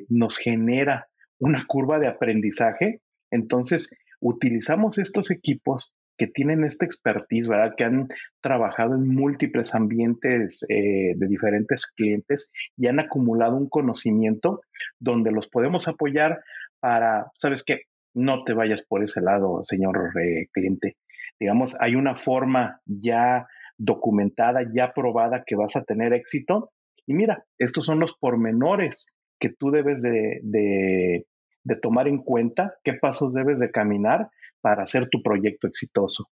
nos 0.08 0.38
genera 0.38 1.06
una 1.38 1.64
curva 1.68 2.00
de 2.00 2.08
aprendizaje. 2.08 3.00
Entonces, 3.30 3.96
utilizamos 4.20 4.98
estos 4.98 5.30
equipos 5.30 5.92
que 6.16 6.26
tienen 6.26 6.64
esta 6.64 6.84
expertise, 6.84 7.48
¿verdad? 7.48 7.74
Que 7.76 7.84
han 7.84 8.08
trabajado 8.40 8.94
en 8.94 9.08
múltiples 9.08 9.74
ambientes 9.74 10.64
de 10.68 11.26
diferentes 11.28 11.86
clientes 11.86 12.50
y 12.76 12.86
han 12.86 13.00
acumulado 13.00 13.56
un 13.56 13.68
conocimiento 13.68 14.60
donde 14.98 15.30
los 15.30 15.48
podemos 15.48 15.88
apoyar 15.88 16.40
para, 16.80 17.26
¿sabes 17.36 17.64
qué? 17.64 17.82
no 18.16 18.44
te 18.44 18.54
vayas 18.54 18.82
por 18.82 19.04
ese 19.04 19.20
lado, 19.20 19.60
señor 19.62 20.10
eh, 20.18 20.48
cliente. 20.50 20.96
Digamos, 21.38 21.76
hay 21.80 21.96
una 21.96 22.14
forma 22.16 22.80
ya 22.86 23.46
documentada, 23.76 24.60
ya 24.72 24.94
probada 24.94 25.44
que 25.46 25.54
vas 25.54 25.76
a 25.76 25.84
tener 25.84 26.14
éxito. 26.14 26.72
Y 27.06 27.12
mira, 27.12 27.44
estos 27.58 27.84
son 27.84 28.00
los 28.00 28.16
pormenores 28.18 29.08
que 29.38 29.50
tú 29.50 29.70
debes 29.70 30.00
de, 30.00 30.40
de, 30.42 31.26
de 31.62 31.78
tomar 31.78 32.08
en 32.08 32.18
cuenta, 32.18 32.74
qué 32.82 32.94
pasos 32.94 33.34
debes 33.34 33.58
de 33.58 33.70
caminar 33.70 34.30
para 34.66 34.82
hacer 34.82 35.06
tu 35.08 35.22
proyecto 35.22 35.68
exitoso. 35.68 36.26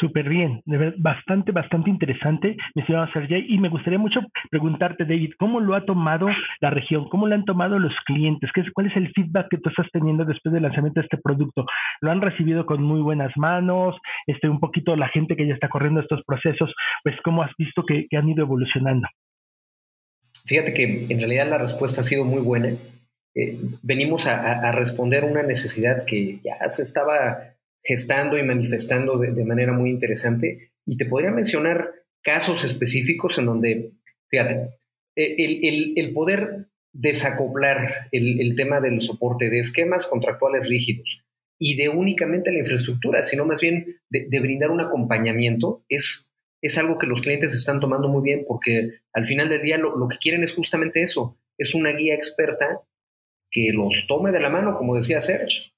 Súper 0.00 0.26
bien, 0.26 0.62
bastante, 0.96 1.52
bastante 1.52 1.90
interesante, 1.90 2.56
mi 2.74 2.80
estimado 2.80 3.08
Sergey. 3.12 3.44
Y 3.46 3.58
me 3.58 3.68
gustaría 3.68 3.98
mucho 3.98 4.20
preguntarte, 4.50 5.04
David, 5.04 5.32
¿cómo 5.38 5.60
lo 5.60 5.74
ha 5.74 5.84
tomado 5.84 6.28
la 6.62 6.70
región? 6.70 7.10
¿Cómo 7.10 7.26
lo 7.26 7.34
han 7.34 7.44
tomado 7.44 7.78
los 7.78 7.92
clientes? 8.06 8.48
¿Qué 8.54 8.62
es, 8.62 8.68
¿Cuál 8.72 8.86
es 8.86 8.96
el 8.96 9.12
feedback 9.12 9.48
que 9.50 9.58
tú 9.58 9.68
estás 9.68 9.86
teniendo 9.92 10.24
después 10.24 10.50
del 10.54 10.62
lanzamiento 10.62 11.00
de 11.00 11.04
este 11.04 11.18
producto? 11.18 11.66
¿Lo 12.00 12.10
han 12.10 12.22
recibido 12.22 12.64
con 12.64 12.82
muy 12.82 13.02
buenas 13.02 13.32
manos? 13.36 13.96
Este, 14.26 14.48
un 14.48 14.58
poquito 14.58 14.96
la 14.96 15.08
gente 15.08 15.36
que 15.36 15.46
ya 15.46 15.52
está 15.52 15.68
corriendo 15.68 16.00
estos 16.00 16.22
procesos, 16.26 16.72
pues, 17.04 17.16
¿cómo 17.22 17.42
has 17.42 17.52
visto 17.58 17.84
que, 17.84 18.06
han 18.16 18.30
ido 18.30 18.44
evolucionando? 18.44 19.08
Fíjate 20.46 20.72
que 20.72 21.06
en 21.10 21.18
realidad 21.18 21.50
la 21.50 21.58
respuesta 21.58 22.00
ha 22.00 22.04
sido 22.04 22.24
muy 22.24 22.40
buena. 22.40 22.70
Eh, 23.36 23.58
venimos 23.82 24.26
a, 24.26 24.40
a 24.60 24.72
responder 24.72 25.24
una 25.24 25.42
necesidad 25.42 26.04
que 26.06 26.40
ya 26.42 26.68
se 26.68 26.82
estaba 26.82 27.56
gestando 27.86 28.36
y 28.36 28.42
manifestando 28.42 29.16
de, 29.18 29.44
manera 29.44 29.72
muy 29.72 29.90
interesante. 29.90 30.72
Y 30.84 30.96
te 30.96 31.06
podría 31.06 31.30
mencionar 31.30 31.92
casos 32.22 32.64
específicos 32.64 33.38
en 33.38 33.46
donde, 33.46 33.92
fíjate, 34.28 34.70
e, 35.14 35.94
el, 35.96 36.12
poder 36.12 36.66
desacoplar 36.92 38.08
el, 38.10 38.54
tema 38.56 38.80
del 38.80 39.00
soporte 39.00 39.50
de 39.50 39.60
esquemas 39.60 40.06
contractuales 40.06 40.68
rígidos 40.68 41.22
y 41.58 41.76
de 41.76 41.88
únicamente 41.88 42.52
la 42.52 42.58
infraestructura, 42.58 43.22
sino 43.22 43.46
más 43.46 43.60
bien 43.60 44.00
de, 44.10 44.40
brindar 44.40 44.70
un 44.70 44.80
acompañamiento, 44.80 45.84
es, 45.88 46.32
es 46.60 46.76
algo 46.78 46.98
que 46.98 47.06
los 47.06 47.22
clientes 47.22 47.54
están 47.54 47.80
tomando 47.80 48.08
muy 48.08 48.22
bien 48.22 48.44
porque 48.46 49.00
al 49.12 49.26
final 49.26 49.48
del 49.48 49.62
día 49.62 49.78
lo, 49.78 49.96
lo 49.96 50.08
que 50.08 50.18
quieren 50.18 50.42
es 50.42 50.52
justamente 50.52 51.02
eso, 51.02 51.38
es 51.56 51.74
una 51.74 51.92
guía 51.92 52.14
experta 52.14 52.80
que 53.56 53.72
los 53.72 54.04
tome 54.06 54.32
de 54.32 54.40
la 54.40 54.50
mano, 54.50 54.76
como 54.76 54.96
decía 54.96 55.22
Serge, 55.22 55.72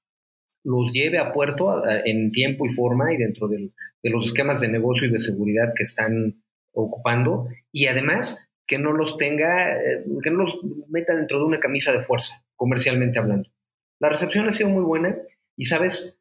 los 0.65 0.91
lleve 0.91 1.17
a 1.17 1.31
puerto 1.31 1.81
en 2.03 2.31
tiempo 2.31 2.65
y 2.65 2.69
forma 2.69 3.13
y 3.13 3.17
dentro 3.17 3.47
de 3.47 3.71
los 4.03 4.27
esquemas 4.27 4.59
de 4.59 4.67
negocio 4.67 5.07
y 5.07 5.11
de 5.11 5.21
seguridad 5.21 5.71
que 5.73 5.83
están 5.83 6.43
ocupando 6.73 7.47
y 7.71 7.87
además 7.87 8.49
que 8.67 8.77
no 8.79 8.91
los 8.91 9.15
tenga, 9.15 9.77
eh, 9.77 10.03
que 10.21 10.29
no 10.29 10.43
los 10.43 10.59
meta 10.89 11.15
dentro 11.15 11.39
de 11.39 11.45
una 11.45 11.59
camisa 11.61 11.93
de 11.93 12.01
fuerza, 12.01 12.45
comercialmente 12.57 13.17
hablando. 13.17 13.49
La 13.99 14.09
recepción 14.09 14.47
ha 14.47 14.51
sido 14.51 14.69
muy 14.69 14.83
buena 14.83 15.17
y, 15.57 15.65
sabes, 15.65 16.19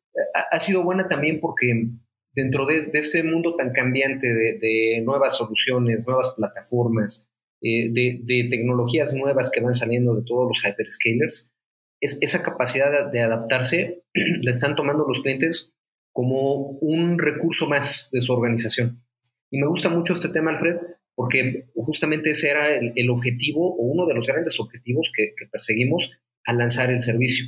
ha, 0.51 0.61
sido 0.61 0.85
buena 0.85 1.09
también 1.09 1.41
porque 1.41 1.89
dentro 2.33 2.67
de, 2.67 2.91
este 2.93 3.25
mundo 3.25 3.57
tan 3.57 3.73
cambiante 3.73 4.29
de, 4.29 5.03
nuevas 5.05 5.37
soluciones, 5.37 6.07
nuevas 6.07 6.35
plataformas, 6.37 7.29
eh, 7.61 7.91
de, 7.91 8.21
de, 8.23 8.49
tecnologías 8.49 9.15
nuevas 9.15 9.51
que 9.51 9.61
van 9.61 9.75
saliendo 9.75 10.15
de 10.15 10.23
todos 10.23 10.49
los 10.49 10.59
hyperscalers, 10.65 11.53
esa 12.01 12.43
capacidad 12.43 13.11
de, 13.11 13.21
adaptarse 13.21 14.05
la 14.43 14.51
están 14.51 14.77
tomando 14.77 15.05
los 15.07 15.21
clientes 15.23 15.75
como 16.13 16.71
un 16.81 17.19
recurso 17.19 17.67
más 17.67 18.09
de 18.13 18.21
su 18.21 18.33
organización. 18.33 19.03
Y 19.51 19.59
me 19.59 19.69
gusta 19.69 19.89
mucho 19.89 20.15
este 20.15 20.29
tema, 20.29 20.51
Alfred, 20.51 20.77
porque 21.15 21.69
justamente 21.75 22.31
ese 22.31 22.51
era 22.51 22.77
el, 22.77 23.11
objetivo 23.11 23.75
o 23.75 23.83
uno 23.83 24.07
de 24.07 24.15
los 24.15 24.27
grandes 24.27 24.61
objetivos 24.61 25.11
que, 25.15 25.35
perseguimos 25.51 26.13
al 26.45 26.59
lanzar 26.59 26.91
el 26.91 27.01
servicio. 27.01 27.47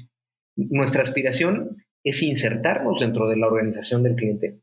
Nuestra 0.57 1.03
aspiración 1.03 1.77
es 2.03 2.23
insertarnos 2.23 3.01
dentro 3.01 3.29
de 3.29 3.37
la 3.37 3.47
organización 3.47 4.03
del 4.03 4.17
cliente 4.17 4.61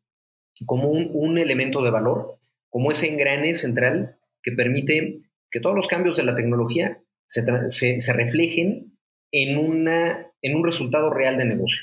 como 0.65 0.89
un, 0.89 1.37
elemento 1.37 1.83
de 1.83 1.91
valor, 1.91 2.39
como 2.69 2.91
ese 2.91 3.11
engrane 3.11 3.53
central 3.53 4.17
que 4.41 4.53
permite 4.53 5.19
que 5.57 5.61
todos 5.61 5.75
los 5.75 5.87
cambios 5.87 6.15
de 6.17 6.23
la 6.23 6.35
tecnología 6.35 7.01
se, 7.25 8.13
reflejen 8.13 8.95
en, 9.31 9.87
en 9.87 10.55
un 10.55 10.63
resultado 10.63 11.11
real 11.11 11.35
de 11.39 11.45
negocio, 11.45 11.81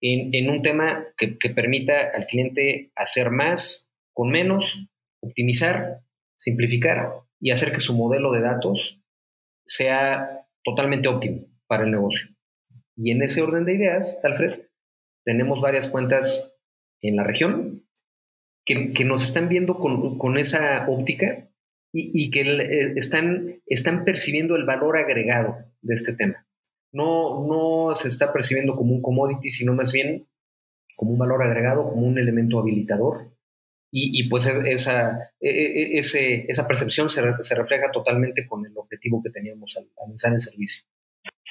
en, 0.00 0.48
un 0.48 0.62
tema 0.62 1.06
que, 1.16 1.50
permita 1.50 2.08
al 2.14 2.26
cliente 2.26 2.92
hacer 2.94 3.32
más 3.32 3.90
con 4.14 4.30
menos, 4.30 4.86
optimizar, 5.20 6.02
simplificar 6.38 7.10
y 7.40 7.50
hacer 7.50 7.72
que 7.72 7.80
su 7.80 7.94
modelo 7.94 8.30
de 8.30 8.42
datos 8.42 9.00
sea 9.66 10.46
totalmente 10.62 11.08
óptimo 11.08 11.48
para 11.66 11.82
el 11.82 11.90
negocio. 11.90 12.28
Y 12.94 13.10
en 13.10 13.22
ese 13.22 13.42
orden 13.42 13.64
de 13.64 13.74
ideas, 13.74 14.20
Alfred, 14.22 14.66
tenemos 15.24 15.60
varias 15.60 15.88
cuentas 15.88 16.54
en 17.02 17.16
la 17.16 17.24
región 17.24 17.88
que, 18.64 19.04
nos 19.04 19.24
están 19.24 19.48
viendo 19.48 19.80
con, 19.80 20.38
esa 20.38 20.88
óptica 20.88 21.49
y, 21.92 22.24
y 22.24 22.30
que 22.30 22.42
eh, 22.42 22.92
están, 22.96 23.60
están 23.66 24.04
percibiendo 24.04 24.56
el 24.56 24.64
valor 24.64 24.96
agregado 24.96 25.58
de 25.82 25.94
este 25.94 26.14
tema 26.14 26.46
no, 26.92 27.46
no 27.46 27.94
se 27.94 28.08
está 28.08 28.32
percibiendo 28.32 28.74
como 28.76 28.94
un 28.94 29.02
commodity, 29.02 29.50
sino 29.50 29.74
más 29.74 29.92
bien 29.92 30.26
como 30.96 31.12
un 31.12 31.18
valor 31.18 31.42
agregado, 31.42 31.88
como 31.88 32.06
un 32.06 32.18
elemento 32.18 32.58
habilitador. 32.58 33.32
Y, 33.92 34.28
pues 34.28 34.46
esa, 34.46 35.32
e, 35.40 35.50
e, 35.50 35.98
e, 35.98 36.46
esa 36.46 36.68
percepción 36.68 37.10
se, 37.10 37.22
se, 37.40 37.54
refleja 37.56 37.90
totalmente 37.90 38.46
con 38.46 38.64
el 38.64 38.76
objetivo 38.76 39.20
que 39.20 39.30
teníamos 39.30 39.76
al 39.76 39.90
lanzar 40.06 40.32
el 40.32 40.38
servicio. 40.38 40.84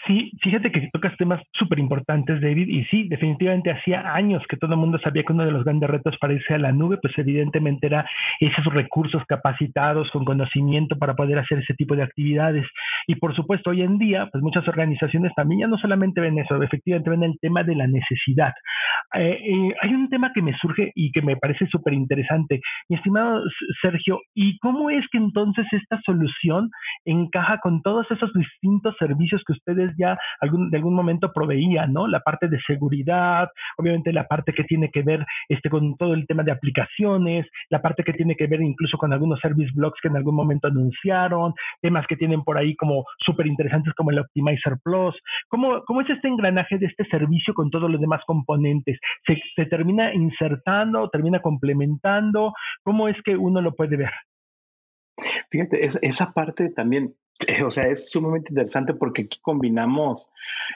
Sí, 0.09 0.31
fíjate 0.41 0.71
que 0.71 0.89
tocas 0.91 1.15
temas 1.17 1.39
súper 1.53 1.77
importantes, 1.77 2.41
David, 2.41 2.67
y 2.67 2.83
sí, 2.85 3.07
definitivamente 3.07 3.69
hacía 3.69 4.11
años 4.15 4.41
que 4.49 4.57
todo 4.57 4.73
el 4.73 4.79
mundo 4.79 4.97
sabía 5.03 5.21
que 5.21 5.33
uno 5.33 5.45
de 5.45 5.51
los 5.51 5.63
grandes 5.63 5.87
retos 5.87 6.17
para 6.19 6.33
irse 6.33 6.55
a 6.55 6.57
la 6.57 6.71
nube, 6.71 6.97
pues 6.99 7.15
evidentemente 7.19 7.85
era 7.85 8.09
esos 8.39 8.73
recursos 8.73 9.21
capacitados 9.27 10.09
con 10.09 10.25
conocimiento 10.25 10.97
para 10.97 11.13
poder 11.13 11.37
hacer 11.37 11.59
ese 11.59 11.75
tipo 11.75 11.95
de 11.95 12.01
actividades. 12.01 12.65
Y 13.05 13.17
por 13.17 13.35
supuesto, 13.35 13.69
hoy 13.69 13.83
en 13.83 13.99
día, 13.99 14.27
pues 14.31 14.43
muchas 14.43 14.67
organizaciones 14.67 15.31
también 15.35 15.61
ya 15.61 15.67
no 15.67 15.77
solamente 15.77 16.21
ven 16.21 16.39
eso, 16.39 16.59
efectivamente 16.63 17.11
ven 17.11 17.21
el 17.21 17.37
tema 17.39 17.61
de 17.61 17.75
la 17.75 17.85
necesidad. 17.85 18.53
Eh, 19.13 19.39
eh, 19.43 19.75
hay 19.79 19.93
un 19.93 20.09
tema 20.09 20.31
que 20.33 20.41
me 20.41 20.57
surge 20.57 20.91
y 20.95 21.11
que 21.11 21.21
me 21.21 21.37
parece 21.37 21.67
súper 21.67 21.93
interesante, 21.93 22.61
mi 22.89 22.95
estimado 22.95 23.43
Sergio, 23.79 24.21
¿y 24.33 24.57
cómo 24.57 24.89
es 24.89 25.05
que 25.11 25.19
entonces 25.19 25.67
esta 25.71 25.99
solución 26.03 26.71
encaja 27.05 27.59
con 27.59 27.83
todos 27.83 28.09
esos 28.09 28.33
distintos 28.33 28.95
servicios 28.97 29.43
que 29.45 29.53
ustedes 29.53 29.95
ya 29.99 30.17
algún, 30.39 30.69
de 30.71 30.77
algún 30.77 30.95
momento 30.95 31.31
proveía, 31.33 31.85
¿no? 31.85 32.07
La 32.07 32.21
parte 32.21 32.47
de 32.47 32.59
seguridad, 32.65 33.49
obviamente 33.77 34.13
la 34.13 34.25
parte 34.25 34.53
que 34.53 34.63
tiene 34.63 34.89
que 34.89 35.01
ver 35.03 35.25
este, 35.49 35.69
con 35.69 35.95
todo 35.97 36.13
el 36.13 36.25
tema 36.25 36.43
de 36.43 36.51
aplicaciones, 36.51 37.45
la 37.69 37.81
parte 37.81 38.03
que 38.03 38.13
tiene 38.13 38.35
que 38.35 38.47
ver 38.47 38.61
incluso 38.61 38.97
con 38.97 39.13
algunos 39.13 39.39
service 39.39 39.71
blocks 39.75 39.99
que 40.01 40.07
en 40.07 40.17
algún 40.17 40.35
momento 40.35 40.67
anunciaron, 40.67 41.53
temas 41.81 42.07
que 42.07 42.15
tienen 42.15 42.43
por 42.43 42.57
ahí 42.57 42.75
como 42.75 43.05
súper 43.25 43.47
interesantes 43.47 43.93
como 43.93 44.11
el 44.11 44.19
Optimizer 44.19 44.77
Plus. 44.83 45.15
¿Cómo, 45.49 45.83
¿Cómo 45.85 46.01
es 46.01 46.09
este 46.09 46.27
engranaje 46.27 46.77
de 46.77 46.85
este 46.85 47.05
servicio 47.05 47.53
con 47.53 47.69
todos 47.69 47.89
los 47.89 47.99
demás 47.99 48.21
componentes? 48.25 48.99
¿Se, 49.25 49.37
se 49.55 49.65
termina 49.65 50.13
insertando, 50.13 51.09
termina 51.09 51.41
complementando? 51.41 52.53
¿Cómo 52.83 53.07
es 53.07 53.17
que 53.23 53.35
uno 53.35 53.61
lo 53.61 53.73
puede 53.75 53.97
ver? 53.97 54.11
Fíjate, 55.51 55.89
esa 56.01 56.31
parte 56.33 56.69
también, 56.69 57.15
o 57.65 57.71
sea, 57.71 57.87
es 57.87 58.09
sumamente 58.09 58.49
interesante 58.49 58.93
porque 58.93 59.23
aquí 59.23 59.39
combinamos 59.41 60.29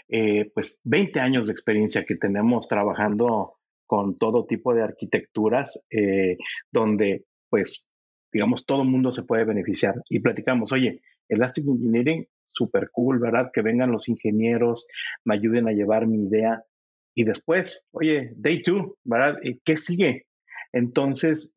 eh, 0.08 0.52
pues 0.54 0.82
20 0.84 1.20
años 1.20 1.48
de 1.48 1.52
experiencia 1.52 2.06
que 2.06 2.16
tenemos 2.16 2.68
trabajando 2.68 3.56
con 3.86 4.16
todo 4.18 4.46
tipo 4.46 4.74
de 4.74 4.82
arquitecturas, 4.82 5.86
eh, 5.92 6.38
donde 6.72 7.26
pues 7.50 7.90
digamos 8.32 8.66
todo 8.66 8.82
el 8.82 8.88
mundo 8.88 9.12
se 9.12 9.24
puede 9.24 9.44
beneficiar 9.44 9.96
y 10.10 10.20
platicamos, 10.20 10.72
oye, 10.72 11.02
Elastic 11.30 11.68
Engineering, 11.68 12.26
súper 12.50 12.90
cool, 12.92 13.20
¿verdad? 13.20 13.52
Que 13.54 13.62
vengan 13.62 13.92
los 13.92 14.08
ingenieros, 14.08 14.88
me 15.24 15.36
ayuden 15.36 15.68
a 15.68 15.74
llevar 15.74 16.08
mi 16.08 16.24
idea 16.24 16.64
y 17.14 17.26
después, 17.26 17.84
oye, 17.92 18.34
day 18.38 18.64
two, 18.64 18.98
¿verdad? 19.04 19.38
Eh, 19.44 19.60
¿Qué 19.64 19.78
sigue? 19.78 20.26
Entonces, 20.72 21.54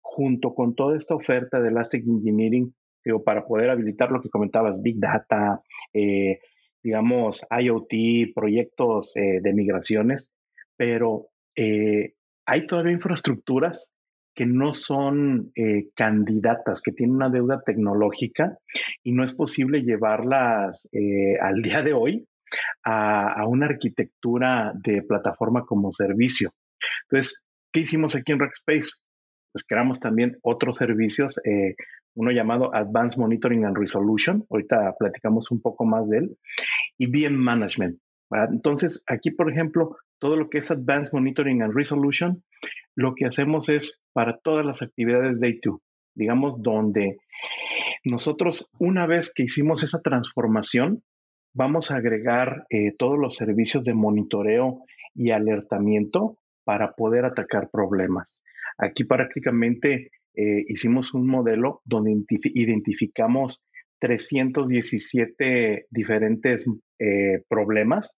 junto 0.00 0.54
con 0.54 0.74
toda 0.74 0.96
esta 0.96 1.14
oferta 1.14 1.60
de 1.60 1.68
Elastic 1.68 2.06
Engineering, 2.06 2.72
digo, 3.04 3.22
para 3.22 3.46
poder 3.46 3.70
habilitar 3.70 4.10
lo 4.10 4.20
que 4.20 4.30
comentabas, 4.30 4.80
Big 4.82 4.98
Data, 4.98 5.60
eh, 5.92 6.40
digamos, 6.82 7.46
IoT, 7.50 8.32
proyectos 8.34 9.16
eh, 9.16 9.40
de 9.42 9.52
migraciones, 9.52 10.32
pero 10.76 11.28
eh, 11.56 12.14
hay 12.46 12.66
todavía 12.66 12.92
infraestructuras 12.92 13.94
que 14.34 14.46
no 14.46 14.72
son 14.72 15.50
candidatas, 15.96 16.80
que 16.80 16.92
tienen 16.92 17.16
una 17.16 17.28
deuda 17.28 17.60
tecnológica 17.66 18.56
y 19.02 19.12
no 19.12 19.24
es 19.24 19.34
posible 19.34 19.82
llevarlas 19.82 20.88
al 21.40 21.54
día 21.62 21.82
de 21.82 21.92
hoy 21.92 22.28
a, 22.84 23.44
una 23.48 23.66
arquitectura 23.66 24.72
de 24.76 25.02
plataforma 25.02 25.66
como 25.66 25.90
servicio. 25.90 26.50
Entonces, 27.10 27.48
¿qué 27.72 27.80
hicimos 27.80 28.14
aquí 28.14 28.30
en 28.30 28.38
Rackspace? 28.38 28.90
pues 29.52 29.64
creamos 29.66 29.98
también 29.98 30.36
otros 30.42 30.76
servicios, 30.76 31.40
uno 32.18 32.32
llamado 32.32 32.74
Advanced 32.74 33.20
Monitoring 33.20 33.64
and 33.64 33.78
Resolution, 33.78 34.44
ahorita 34.50 34.96
platicamos 34.98 35.52
un 35.52 35.62
poco 35.62 35.86
más 35.86 36.08
de 36.08 36.18
él, 36.18 36.38
y 36.98 37.06
VM 37.06 37.36
Management. 37.36 38.00
Entonces, 38.52 39.04
aquí, 39.06 39.30
por 39.30 39.50
ejemplo, 39.50 39.96
todo 40.18 40.34
lo 40.36 40.50
que 40.50 40.58
es 40.58 40.70
Advanced 40.72 41.12
Monitoring 41.12 41.62
and 41.62 41.74
Resolution, 41.74 42.42
lo 42.96 43.14
que 43.14 43.26
hacemos 43.26 43.68
es 43.68 44.02
para 44.12 44.36
todas 44.38 44.66
las 44.66 44.82
actividades 44.82 45.38
Day 45.38 45.60
2, 45.62 45.80
digamos, 46.16 46.60
donde 46.60 47.18
nosotros, 48.04 48.68
una 48.80 49.06
vez 49.06 49.32
que 49.32 49.44
hicimos 49.44 49.84
esa 49.84 50.00
transformación, 50.02 51.04
vamos 51.54 51.92
a 51.92 51.96
agregar 51.98 52.66
eh, 52.68 52.94
todos 52.98 53.16
los 53.16 53.36
servicios 53.36 53.84
de 53.84 53.94
monitoreo 53.94 54.80
y 55.14 55.30
alertamiento 55.30 56.36
para 56.64 56.94
poder 56.94 57.24
atacar 57.24 57.70
problemas. 57.70 58.42
Aquí 58.76 59.04
prácticamente 59.04 60.10
eh, 60.40 60.64
hicimos 60.68 61.14
un 61.14 61.26
modelo 61.26 61.82
donde 61.84 62.14
identificamos 62.54 63.64
317 63.98 65.86
diferentes 65.90 66.64
eh, 67.00 67.42
problemas, 67.48 68.16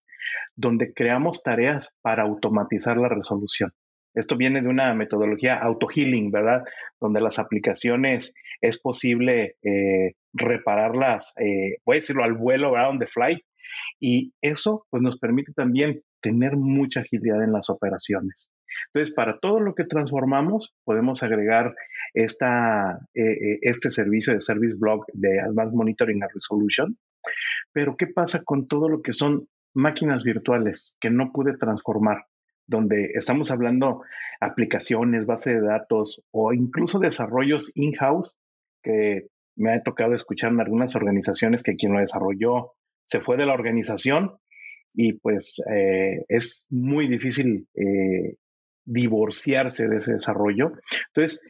donde 0.55 0.93
creamos 0.93 1.41
tareas 1.41 1.95
para 2.03 2.21
automatizar 2.21 2.97
la 2.97 3.09
resolución. 3.09 3.71
Esto 4.13 4.37
viene 4.37 4.61
de 4.61 4.67
una 4.67 4.93
metodología 4.93 5.55
auto-healing, 5.55 6.29
¿verdad? 6.29 6.61
Donde 6.99 7.21
las 7.21 7.39
aplicaciones 7.39 8.35
es 8.61 8.79
posible 8.79 9.55
eh, 9.63 10.13
repararlas, 10.33 11.33
voy 11.83 11.95
a 11.95 12.01
decirlo, 12.01 12.23
al 12.23 12.33
vuelo, 12.33 12.73
¿verdad? 12.73 12.91
On 12.91 12.99
the 12.99 13.07
fly. 13.07 13.43
Y 13.99 14.31
eso 14.43 14.85
pues 14.91 15.01
nos 15.01 15.17
permite 15.17 15.53
también 15.53 16.03
tener 16.21 16.55
mucha 16.55 16.99
agilidad 16.99 17.43
en 17.43 17.53
las 17.53 17.71
operaciones. 17.71 18.51
Entonces, 18.87 19.13
para 19.13 19.39
todo 19.39 19.59
lo 19.59 19.75
que 19.75 19.85
transformamos, 19.85 20.73
podemos 20.83 21.23
agregar 21.23 21.73
esta, 22.13 22.99
eh, 23.13 23.21
eh, 23.23 23.59
este 23.61 23.89
servicio 23.89 24.33
de 24.33 24.41
Service 24.41 24.75
Block 24.77 25.05
de 25.13 25.39
Advanced 25.39 25.75
Monitoring 25.75 26.23
and 26.23 26.31
Resolution. 26.33 26.97
Pero, 27.71 27.95
¿qué 27.97 28.07
pasa 28.07 28.43
con 28.43 28.67
todo 28.67 28.89
lo 28.89 29.01
que 29.01 29.13
son 29.13 29.47
máquinas 29.73 30.23
virtuales 30.23 30.97
que 30.99 31.09
no 31.09 31.31
pude 31.31 31.57
transformar? 31.57 32.25
Donde 32.67 33.11
estamos 33.15 33.51
hablando 33.51 34.01
aplicaciones, 34.39 35.25
base 35.25 35.55
de 35.55 35.61
datos 35.61 36.21
o 36.31 36.53
incluso 36.53 36.99
desarrollos 36.99 37.71
in-house 37.75 38.35
que 38.83 39.27
me 39.55 39.73
ha 39.73 39.83
tocado 39.83 40.15
escuchar 40.15 40.51
en 40.51 40.61
algunas 40.61 40.95
organizaciones 40.95 41.63
que 41.63 41.75
quien 41.75 41.93
lo 41.93 41.99
desarrolló 41.99 42.73
se 43.05 43.19
fue 43.19 43.37
de 43.37 43.45
la 43.45 43.53
organización 43.53 44.37
y 44.93 45.13
pues 45.13 45.61
eh, 45.71 46.23
es 46.27 46.67
muy 46.69 47.07
difícil 47.07 47.67
divorciarse 48.85 49.87
de 49.87 49.97
ese 49.97 50.13
desarrollo. 50.13 50.73
Entonces, 51.07 51.47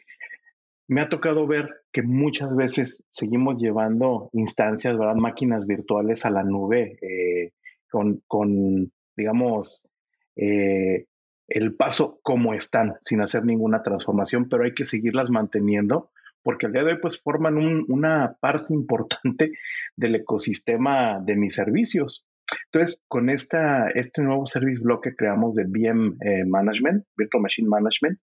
me 0.88 1.02
ha 1.02 1.10
tocado 1.10 1.48
ver 1.48 1.70
que 1.92 2.02
muchas 2.02 2.56
veces 2.56 3.04
seguimos 3.10 3.62
llevando 3.62 4.30
instancias, 4.34 4.98
¿verdad? 4.98 5.16
Máquinas 5.16 5.66
virtuales 5.66 6.26
a 6.26 6.30
la 6.30 6.44
nube 6.44 6.98
eh, 7.02 7.54
con, 7.90 8.92
digamos, 9.16 9.90
eh, 10.36 11.06
el 11.48 11.76
paso 11.76 12.20
como 12.24 12.54
están, 12.54 12.96
sin 13.00 13.22
hacer 13.22 13.46
ninguna 13.46 13.84
transformación, 13.84 14.48
pero 14.50 14.64
hay 14.64 14.74
que 14.74 14.86
seguirlas 14.86 15.30
manteniendo 15.30 16.12
porque 16.44 16.66
al 16.66 16.74
día 16.74 16.84
de 16.84 16.94
hoy 16.94 17.00
pues 17.02 17.22
forman 17.22 17.58
una 17.58 18.38
parte 18.40 18.74
importante 18.74 19.52
del 19.96 20.16
ecosistema 20.16 21.20
de 21.20 21.36
mis 21.36 21.54
servicios. 21.54 22.26
Entonces, 22.66 23.02
con 23.08 23.30
esta, 23.30 23.90
este 23.90 24.24
nuevo 24.24 24.46
service 24.46 24.82
block 24.82 25.04
que 25.04 25.16
creamos 25.16 25.56
de 25.56 25.66
VM 25.66 26.16
eh, 26.22 26.46
Management, 26.46 27.06
Virtual 27.18 27.44
Machine 27.44 27.68
Management, 27.68 28.20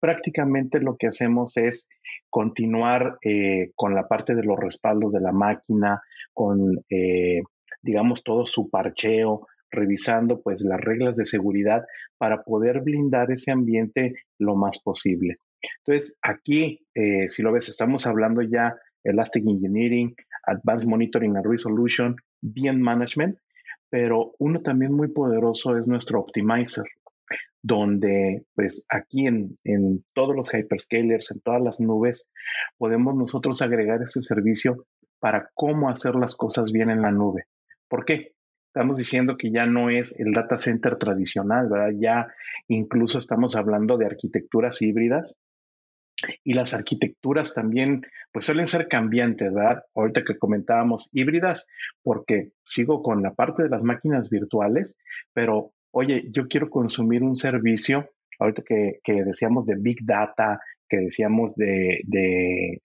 prácticamente 0.00 0.80
lo 0.80 0.96
que 0.96 1.08
hacemos 1.08 1.56
es 1.56 1.88
continuar 2.30 3.18
eh, 3.24 3.72
con 3.74 3.94
la 3.94 4.06
parte 4.06 4.34
de 4.34 4.44
los 4.44 4.58
respaldos 4.58 5.12
de 5.12 5.20
la 5.20 5.32
máquina, 5.32 6.00
con, 6.32 6.84
eh, 6.90 7.42
digamos, 7.82 8.22
todo 8.22 8.46
su 8.46 8.70
parcheo, 8.70 9.46
revisando 9.70 10.40
pues 10.40 10.62
las 10.62 10.80
reglas 10.80 11.14
de 11.14 11.24
seguridad 11.24 11.84
para 12.16 12.42
poder 12.42 12.80
blindar 12.80 13.30
ese 13.30 13.52
ambiente 13.52 14.14
lo 14.38 14.56
más 14.56 14.80
posible. 14.82 15.36
Entonces, 15.84 16.16
aquí, 16.22 16.86
si 17.26 17.42
lo 17.42 17.52
ves, 17.52 17.68
estamos 17.68 18.06
hablando 18.06 18.40
ya 18.42 18.76
Elastic 19.04 19.44
Engineering, 19.46 20.14
Advanced 20.46 20.88
Monitoring 20.88 21.36
and 21.36 21.44
Resolution, 21.44 22.16
VM 22.42 22.80
Management, 22.80 23.36
pero 23.90 24.32
uno 24.38 24.60
también 24.60 24.92
muy 24.92 25.08
poderoso 25.08 25.76
es 25.76 25.86
nuestro 25.86 26.20
optimizer, 26.20 26.84
donde 27.62 28.44
pues 28.54 28.86
aquí 28.88 29.26
en, 29.26 29.58
todos 30.14 30.34
los 30.34 30.52
hyperscalers, 30.52 31.30
en 31.30 31.40
todas 31.40 31.62
las 31.62 31.80
nubes, 31.80 32.26
podemos 32.76 33.14
nosotros 33.14 33.62
agregar 33.62 34.02
ese 34.02 34.22
servicio 34.22 34.86
para 35.18 35.50
cómo 35.54 35.90
hacer 35.90 36.14
las 36.14 36.34
cosas 36.36 36.72
bien 36.72 36.90
en 36.90 37.02
la 37.02 37.10
nube. 37.10 37.44
¿Por 37.88 38.04
qué? 38.04 38.32
Estamos 38.68 38.98
diciendo 38.98 39.36
que 39.36 39.50
ya 39.50 39.66
no 39.66 39.90
es 39.90 40.14
el 40.20 40.32
data 40.32 40.56
center 40.56 40.96
tradicional, 40.98 41.68
¿verdad? 41.68 41.94
Ya 41.98 42.28
incluso 42.68 43.18
estamos 43.18 43.56
hablando 43.56 43.96
de 43.96 44.06
arquitecturas 44.06 44.82
híbridas 44.82 45.34
y 46.44 46.52
las 46.52 46.74
arquitecturas 46.74 47.54
también, 47.54 48.02
pues 48.32 48.46
suelen 48.46 48.66
ser 48.66 48.88
cambiantes, 48.88 49.52
¿verdad? 49.52 49.82
Ahorita 49.94 50.24
que 50.24 50.38
comentábamos 50.38 51.08
híbridas, 51.12 51.66
porque 52.02 52.50
sigo 52.64 53.02
con 53.02 53.22
la 53.22 53.34
parte 53.34 53.62
de 53.62 53.68
las 53.68 53.82
máquinas 53.82 54.28
virtuales, 54.28 54.96
pero 55.32 55.72
oye, 55.92 56.24
yo 56.32 56.48
quiero 56.48 56.70
consumir 56.70 57.22
un 57.22 57.36
servicio, 57.36 58.10
ahorita 58.38 58.62
que, 58.62 59.00
decíamos 59.24 59.64
de 59.64 59.76
Big 59.76 59.98
Data, 60.04 60.60
que 60.88 60.98
decíamos 60.98 61.54
de, 61.54 62.02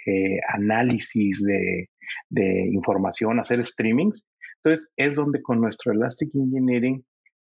eh, 0.05 0.39
análisis 0.49 1.43
de, 1.43 1.89
de 2.29 2.67
información, 2.71 3.39
hacer 3.39 3.65
streamings. 3.65 4.25
Entonces, 4.63 4.91
es 4.95 5.15
donde 5.15 5.41
con 5.41 5.59
nuestro 5.59 5.91
Elastic 5.91 6.35
Engineering 6.35 7.03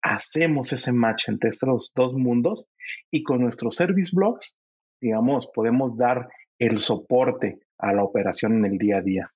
hacemos 0.01 0.71
ese 0.71 0.91
match 0.91 1.27
entre 1.27 1.49
estos 1.49 1.91
dos 1.95 2.13
mundos 2.13 2.67
y 3.11 3.23
con 3.23 3.41
nuestros 3.41 3.75
service 3.75 4.11
blocks 4.13 4.55
digamos, 5.01 5.49
podemos 5.53 5.97
dar 5.97 6.27
el 6.59 6.79
soporte 6.79 7.59
a 7.77 7.93
la 7.93 8.03
operación 8.03 8.57
en 8.57 8.65
el 8.65 8.77
día 8.77 8.97
a 8.97 9.01
día. 9.01 9.31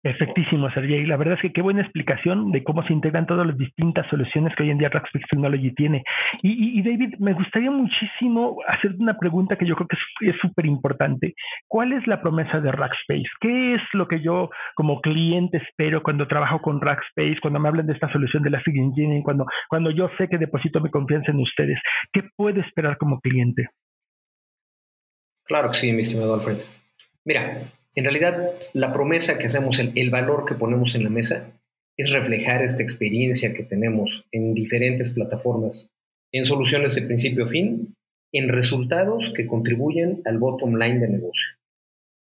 Perfectísimo, 0.00 0.70
Sergey. 0.70 1.04
La 1.06 1.16
verdad 1.16 1.34
es 1.34 1.42
que 1.42 1.52
qué 1.52 1.60
buena 1.60 1.82
explicación 1.82 2.52
de 2.52 2.62
cómo 2.64 2.82
se 2.84 2.92
integran 2.92 3.26
todas 3.26 3.46
las 3.46 3.58
distintas 3.58 4.06
soluciones 4.08 4.54
que 4.54 4.62
hoy 4.62 4.70
en 4.70 4.78
día 4.78 4.88
Rackspace 4.88 5.26
Technology 5.28 5.74
tiene. 5.74 6.04
Y, 6.42 6.80
David, 6.82 7.16
me 7.18 7.34
gustaría 7.34 7.70
muchísimo 7.70 8.58
hacer 8.66 8.94
una 8.98 9.18
pregunta 9.18 9.56
que 9.56 9.66
yo 9.66 9.74
creo 9.74 9.88
que 9.88 10.30
es 10.30 10.36
súper 10.40 10.66
importante. 10.66 11.34
¿Cuál 11.66 11.92
es 11.92 12.06
la 12.06 12.22
promesa 12.22 12.60
de 12.60 12.72
Rackspace? 12.72 13.28
¿Qué 13.40 13.74
es 13.74 13.82
lo 13.92 14.06
que 14.06 14.20
yo 14.20 14.50
como 14.74 15.00
cliente 15.00 15.58
espero 15.58 16.02
cuando 16.02 16.28
trabajo 16.28 16.62
con 16.62 16.80
Rackspace, 16.80 17.38
cuando 17.42 17.60
me 17.60 17.68
hablan 17.68 17.86
de 17.86 17.94
esta 17.94 18.10
solución 18.12 18.42
de 18.42 18.50
la 18.50 18.62
Engineering, 18.64 19.22
cuando, 19.22 19.46
cuando 19.68 19.90
yo 19.90 20.08
sé 20.16 20.28
que 20.28 20.38
deposito 20.38 20.80
mi 20.80 20.90
confianza 20.90 21.32
en 21.32 21.40
ustedes? 21.40 21.78
¿Qué 22.12 22.22
puedo 22.36 22.60
esperar 22.60 22.96
como 22.98 23.20
cliente? 23.20 23.68
Claro 25.48 25.70
que 25.70 25.78
sí, 25.78 25.92
mi 25.92 26.02
estimado 26.02 26.34
Alfred. 26.34 26.58
Mira, 27.24 27.72
En 27.94 28.04
realidad, 28.04 28.52
la 28.74 28.92
promesa 28.92 29.38
que 29.38 29.46
hacemos, 29.46 29.80
el, 29.80 30.10
valor 30.10 30.44
que 30.44 30.54
ponemos 30.54 30.94
en 30.94 31.02
la 31.02 31.10
mesa, 31.10 31.50
es 31.96 32.12
reflejar 32.12 32.62
esta 32.62 32.82
experiencia 32.82 33.54
que 33.54 33.64
tenemos 33.64 34.24
en 34.30 34.54
diferentes 34.54 35.12
plataformas, 35.12 35.90
en 36.30 36.44
soluciones 36.44 36.94
de 36.94 37.02
principio 37.02 37.44
a 37.44 37.48
fin, 37.48 37.96
en 38.32 38.50
resultados 38.50 39.32
que 39.34 39.48
contribuyen 39.48 40.22
al 40.26 40.38
bottom 40.38 40.76
line 40.76 41.00
de 41.00 41.08
negocio. 41.08 41.48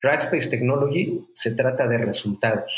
Rackspace 0.02 0.50
Technology 0.50 1.26
se 1.34 1.54
trata 1.56 1.86
de 1.88 1.98
resultados. 1.98 2.72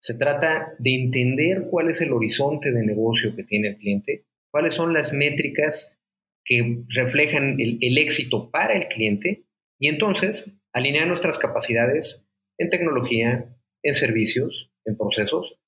Se 0.00 0.14
trata 0.14 0.74
de 0.78 0.94
entender 0.94 1.66
cuál 1.70 1.90
es 1.90 2.00
el 2.00 2.14
horizonte 2.14 2.72
de 2.72 2.86
negocio 2.86 3.36
que 3.36 3.44
tiene 3.44 3.68
el 3.68 3.76
cliente, 3.76 4.24
cuáles 4.50 4.72
son 4.72 4.94
las 4.94 5.12
métricas 5.12 5.98
que 6.44 6.84
reflejan 6.88 7.56
el, 7.58 7.98
éxito 7.98 8.50
para 8.50 8.74
el 8.74 8.88
cliente 8.88 9.44
y 9.82 9.88
entonces 9.88 10.48
alinear 10.72 11.08
nuestras 11.08 11.38
capacidades 11.38 12.24
en 12.56 12.70
tecnología, 12.70 13.52
en 13.82 13.94
servicios, 13.94 14.70
en 14.84 14.96
procesos, 14.96 15.58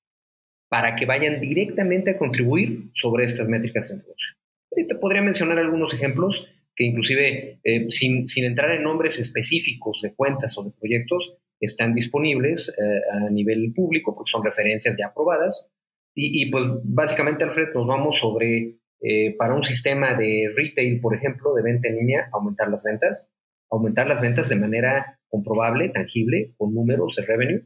para 0.69 0.95
que 0.95 1.05
vayan 1.05 1.41
directamente 1.41 2.11
a 2.11 2.17
contribuir 2.17 2.91
sobre 2.93 3.25
estas 3.25 3.49
métricas 3.49 3.89
de 3.89 3.97
negocio. 3.97 4.35
Ahorita 4.71 4.99
podría 5.01 5.21
mencionar 5.21 5.59
algunos 5.59 5.93
ejemplos 5.93 6.49
que 6.77 6.85
inclusive 6.85 7.59
eh, 7.61 7.89
sin, 7.89 8.25
entrar 8.37 8.71
en 8.71 8.83
nombres 8.83 9.19
específicos 9.19 10.01
de 10.01 10.13
cuentas 10.13 10.57
o 10.57 10.63
de 10.63 10.71
proyectos, 10.71 11.35
están 11.59 11.93
disponibles 11.93 12.73
eh, 12.77 13.01
a 13.11 13.29
nivel 13.29 13.73
público 13.73 14.15
porque 14.15 14.31
son 14.31 14.45
referencias 14.45 14.95
ya 14.97 15.07
aprobadas. 15.07 15.71
Y, 16.15 16.41
y, 16.41 16.51
pues 16.51 16.63
básicamente, 16.83 17.43
Alfred, 17.43 17.73
nos 17.73 17.85
vamos 17.85 18.17
sobre 18.17 18.77
eh, 19.01 19.35
para 19.37 19.55
un 19.55 19.63
sistema 19.63 20.13
de 20.13 20.53
retail, 20.55 21.01
por 21.01 21.15
ejemplo, 21.15 21.53
de 21.53 21.63
venta 21.63 21.89
en 21.89 21.97
línea, 21.97 22.29
aumentar 22.31 22.69
las 22.69 22.83
ventas, 22.83 23.29
aumentar 23.69 24.07
las 24.07 24.21
ventas 24.21 24.49
de 24.49 24.55
manera 24.55 25.19
comprobable, 25.27 25.89
tangible, 25.89 26.53
con 26.57 26.73
números 26.73 27.15
de 27.15 27.25
revenue. 27.25 27.65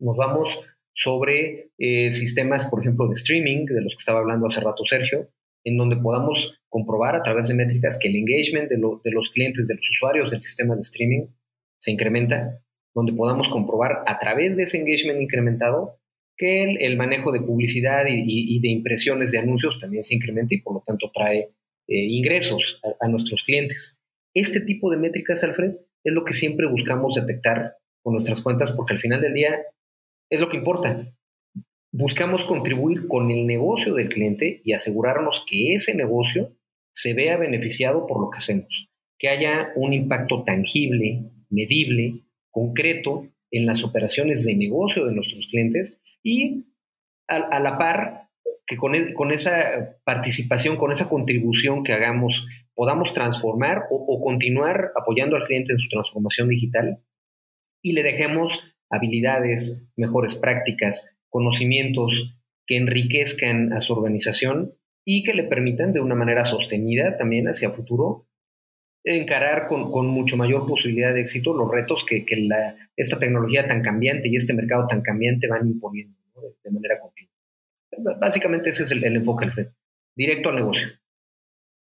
Nos 0.00 0.16
vamos 0.16 0.60
sobre 0.92 1.70
eh, 1.78 2.10
sistemas, 2.10 2.68
por 2.70 2.80
ejemplo, 2.80 3.06
de 3.08 3.14
streaming, 3.14 3.66
de 3.66 3.82
los 3.82 3.94
que 3.94 4.00
estaba 4.00 4.20
hablando 4.20 4.46
hace 4.46 4.60
rato 4.60 4.84
Sergio, 4.84 5.28
en 5.64 5.76
donde 5.76 5.96
podamos 5.96 6.58
comprobar 6.68 7.16
a 7.16 7.22
través 7.22 7.48
de 7.48 7.54
métricas 7.54 7.98
que 8.00 8.08
el 8.08 8.16
engagement 8.16 8.68
de, 8.68 8.76
de 8.76 9.10
los 9.12 9.30
clientes, 9.30 9.68
de 9.68 9.74
los 9.74 9.90
usuarios 9.90 10.30
del 10.30 10.40
sistema 10.40 10.74
de 10.74 10.82
streaming 10.82 11.26
se 11.78 11.92
incrementa, 11.92 12.60
donde 12.94 13.12
podamos 13.12 13.48
comprobar 13.48 14.02
a 14.06 14.18
través 14.18 14.56
de 14.56 14.64
ese 14.64 14.78
engagement 14.78 15.20
incrementado 15.20 15.98
que 16.38 16.62
el, 16.62 16.96
manejo 16.96 17.32
de 17.32 17.40
publicidad 17.40 18.06
y, 18.08 18.60
de 18.60 18.68
impresiones 18.68 19.32
de 19.32 19.38
anuncios 19.38 19.78
también 19.78 20.04
se 20.04 20.14
incrementa 20.14 20.54
y 20.54 20.62
por 20.62 20.74
lo 20.74 20.84
tanto 20.86 21.10
trae 21.12 21.50
eh, 21.88 22.04
ingresos 22.06 22.80
a, 23.00 23.08
nuestros 23.08 23.42
clientes. 23.42 23.97
Este 24.34 24.60
tipo 24.60 24.90
de 24.90 24.96
métricas, 24.96 25.42
Alfred, 25.44 25.76
es 26.04 26.14
lo 26.14 26.24
que 26.24 26.34
siempre 26.34 26.66
buscamos 26.66 27.14
detectar 27.14 27.76
con 28.02 28.14
nuestras 28.14 28.40
cuentas 28.42 28.72
porque 28.72 28.94
al 28.94 29.00
final 29.00 29.20
del 29.20 29.34
día 29.34 29.60
es 30.30 30.40
lo 30.40 30.48
que 30.48 30.56
importa. 30.56 31.12
Buscamos 31.92 32.44
contribuir 32.44 33.08
con 33.08 33.30
el 33.30 33.46
negocio 33.46 33.94
del 33.94 34.08
cliente 34.08 34.60
y 34.64 34.72
asegurarnos 34.72 35.44
que 35.48 35.74
ese 35.74 35.94
negocio 35.94 36.56
se 36.92 37.14
vea 37.14 37.36
beneficiado 37.36 38.06
por 38.06 38.20
lo 38.20 38.30
que 38.30 38.38
hacemos, 38.38 38.88
que 39.18 39.28
haya 39.28 39.72
un 39.76 39.92
impacto 39.92 40.42
tangible, 40.44 41.30
medible, 41.48 42.24
concreto 42.50 43.28
en 43.50 43.66
las 43.66 43.84
operaciones 43.84 44.44
de 44.44 44.56
negocio 44.56 45.06
de 45.06 45.14
nuestros 45.14 45.46
clientes 45.46 46.00
y 46.22 46.66
a, 47.28 47.60
la 47.60 47.78
par 47.78 48.30
que 48.66 48.74
e, 48.74 49.14
con, 49.14 49.32
esa 49.32 49.96
participación, 50.04 50.76
con 50.76 50.92
esa 50.92 51.08
contribución 51.08 51.82
que 51.82 51.92
hagamos, 51.92 52.46
podamos 52.78 53.12
transformar 53.12 53.86
o, 53.90 54.20
continuar 54.20 54.92
apoyando 54.94 55.34
al 55.34 55.42
cliente 55.42 55.72
en 55.72 55.80
su 55.80 55.88
transformación 55.88 56.48
digital 56.48 57.02
y 57.82 57.90
le 57.90 58.04
dejemos 58.04 58.72
habilidades, 58.88 59.84
mejores 59.96 60.36
prácticas, 60.36 61.16
conocimientos 61.28 62.38
que 62.68 62.76
enriquezcan 62.76 63.72
a 63.72 63.80
su 63.80 63.94
organización 63.94 64.76
y 65.04 65.24
que 65.24 65.34
le 65.34 65.42
permitan 65.42 65.92
de 65.92 65.98
una 65.98 66.14
manera 66.14 66.44
sostenida 66.44 67.18
también 67.18 67.48
hacia 67.48 67.72
futuro 67.72 68.28
encarar 69.02 69.66
con, 69.66 70.06
mucho 70.06 70.36
mayor 70.36 70.64
posibilidad 70.68 71.12
de 71.12 71.22
éxito 71.22 71.54
los 71.54 71.68
retos 71.68 72.04
que, 72.04 72.24
esta 72.94 73.18
tecnología 73.18 73.66
tan 73.66 73.82
cambiante 73.82 74.28
y 74.28 74.36
este 74.36 74.54
mercado 74.54 74.86
tan 74.86 75.02
cambiante 75.02 75.48
van 75.48 75.66
imponiendo 75.66 76.16
de, 76.62 76.70
manera 76.70 77.00
continua. 77.00 77.34
Básicamente 78.20 78.70
ese 78.70 78.84
es 78.84 78.92
el, 78.92 79.02
el 79.02 79.16
enfoque, 79.16 79.46
Alfred. 79.46 79.66
Directo 80.14 80.50
al 80.50 80.56
negocio. 80.56 80.86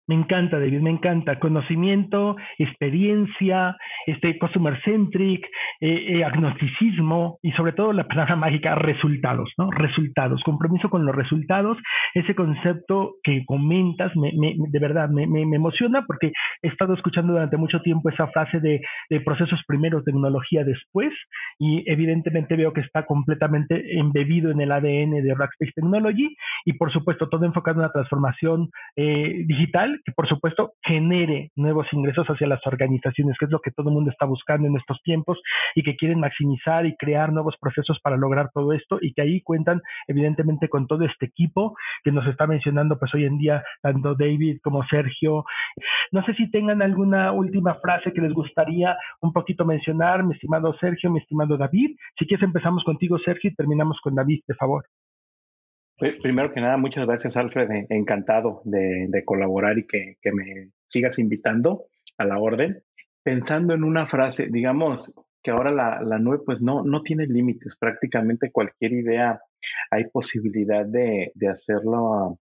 Me 0.06 0.14
encanta, 0.14 0.58
David, 0.58 0.80
me 0.80 0.90
encanta. 0.90 1.38
Conocimiento, 1.38 2.36
experiencia, 2.58 3.74
este 4.06 4.38
customer 4.38 4.78
centric, 4.82 5.46
eh, 5.80 6.18
eh, 6.18 6.24
agnosticismo 6.24 7.38
y 7.40 7.52
sobre 7.52 7.72
todo 7.72 7.94
la 7.94 8.06
palabra 8.06 8.36
mágica, 8.36 8.74
resultados, 8.74 9.50
¿no? 9.56 9.70
Resultados, 9.70 10.42
compromiso 10.44 10.90
con 10.90 11.06
los 11.06 11.14
resultados. 11.14 11.78
Ese 12.12 12.34
concepto 12.34 13.14
que 13.22 13.44
comentas, 13.46 14.14
me, 14.14 14.32
me, 14.38 14.54
de 14.58 14.78
verdad, 14.78 15.08
me, 15.08 15.24
emociona 15.24 16.04
porque 16.06 16.32
he 16.62 16.68
estado 16.68 16.92
escuchando 16.92 17.32
durante 17.32 17.56
mucho 17.56 17.80
tiempo 17.80 18.10
esa 18.10 18.26
frase 18.28 18.60
de, 18.60 18.82
de 19.08 19.20
procesos 19.20 19.62
primero, 19.66 20.02
tecnología 20.02 20.64
después, 20.64 21.14
y 21.58 21.82
evidentemente 21.90 22.56
veo 22.56 22.74
que 22.74 22.82
está 22.82 23.06
completamente 23.06 23.98
embebido 23.98 24.50
en 24.50 24.60
el 24.60 24.70
ADN 24.70 25.22
de 25.22 25.34
Rackspace 25.34 25.72
Technology 25.74 26.36
y 26.66 26.74
por 26.74 26.92
supuesto 26.92 27.30
todo 27.30 27.46
enfocado 27.46 27.78
en 27.78 27.86
la 27.86 27.92
transformación 27.92 28.68
eh, 28.96 29.44
digital 29.46 29.93
que 30.04 30.12
por 30.12 30.28
supuesto 30.28 30.72
genere 30.82 31.50
nuevos 31.56 31.86
ingresos 31.92 32.26
hacia 32.26 32.46
las 32.46 32.66
organizaciones, 32.66 33.36
que 33.38 33.46
es 33.46 33.50
lo 33.50 33.60
que 33.60 33.70
todo 33.70 33.88
el 33.88 33.94
mundo 33.94 34.10
está 34.10 34.26
buscando 34.26 34.68
en 34.68 34.76
estos 34.76 35.00
tiempos 35.02 35.40
y 35.74 35.82
que 35.82 35.96
quieren 35.96 36.20
maximizar 36.20 36.86
y 36.86 36.96
crear 36.96 37.32
nuevos 37.32 37.56
procesos 37.60 37.98
para 38.00 38.16
lograr 38.16 38.50
todo 38.52 38.72
esto 38.72 38.98
y 39.00 39.12
que 39.12 39.22
ahí 39.22 39.40
cuentan 39.42 39.82
evidentemente 40.08 40.68
con 40.68 40.86
todo 40.86 41.04
este 41.04 41.26
equipo 41.26 41.76
que 42.02 42.12
nos 42.12 42.26
está 42.26 42.46
mencionando 42.46 42.98
pues 42.98 43.14
hoy 43.14 43.24
en 43.24 43.38
día 43.38 43.62
tanto 43.82 44.14
David 44.14 44.58
como 44.62 44.84
Sergio. 44.86 45.44
No 46.12 46.24
sé 46.24 46.34
si 46.34 46.50
tengan 46.50 46.82
alguna 46.82 47.32
última 47.32 47.74
frase 47.76 48.12
que 48.12 48.20
les 48.20 48.32
gustaría 48.32 48.96
un 49.20 49.32
poquito 49.32 49.64
mencionar, 49.64 50.22
mi 50.22 50.34
estimado 50.34 50.74
Sergio, 50.78 51.10
mi 51.10 51.20
estimado 51.20 51.56
David. 51.56 51.96
Si 52.18 52.26
quieres 52.26 52.44
empezamos 52.44 52.84
contigo 52.84 53.18
Sergio 53.18 53.50
y 53.50 53.54
terminamos 53.54 53.98
con 54.02 54.14
David, 54.14 54.40
de 54.46 54.54
favor. 54.54 54.84
Primero 56.20 56.52
que 56.52 56.60
nada, 56.60 56.76
muchas 56.76 57.06
gracias, 57.06 57.36
Alfred. 57.36 57.70
E, 57.70 57.86
encantado 57.90 58.60
de, 58.64 59.22
colaborar 59.24 59.78
y 59.78 59.86
que, 59.86 60.16
me 60.32 60.70
sigas 60.86 61.18
invitando 61.18 61.84
a 62.18 62.26
la 62.26 62.38
orden. 62.38 62.82
Pensando 63.22 63.72
en 63.72 63.84
una 63.84 64.04
frase, 64.04 64.48
digamos 64.50 65.14
que 65.42 65.50
ahora 65.50 65.70
la, 65.70 66.02
la 66.02 66.18
nube 66.18 66.40
pues 66.44 66.60
no, 66.60 66.82
no 66.84 67.02
tiene 67.02 67.26
límites. 67.26 67.76
Prácticamente 67.78 68.50
cualquier 68.50 68.92
idea 68.92 69.40
hay 69.90 70.04
posibilidad 70.10 70.84
de, 70.84 71.32
hacerlo 71.50 72.38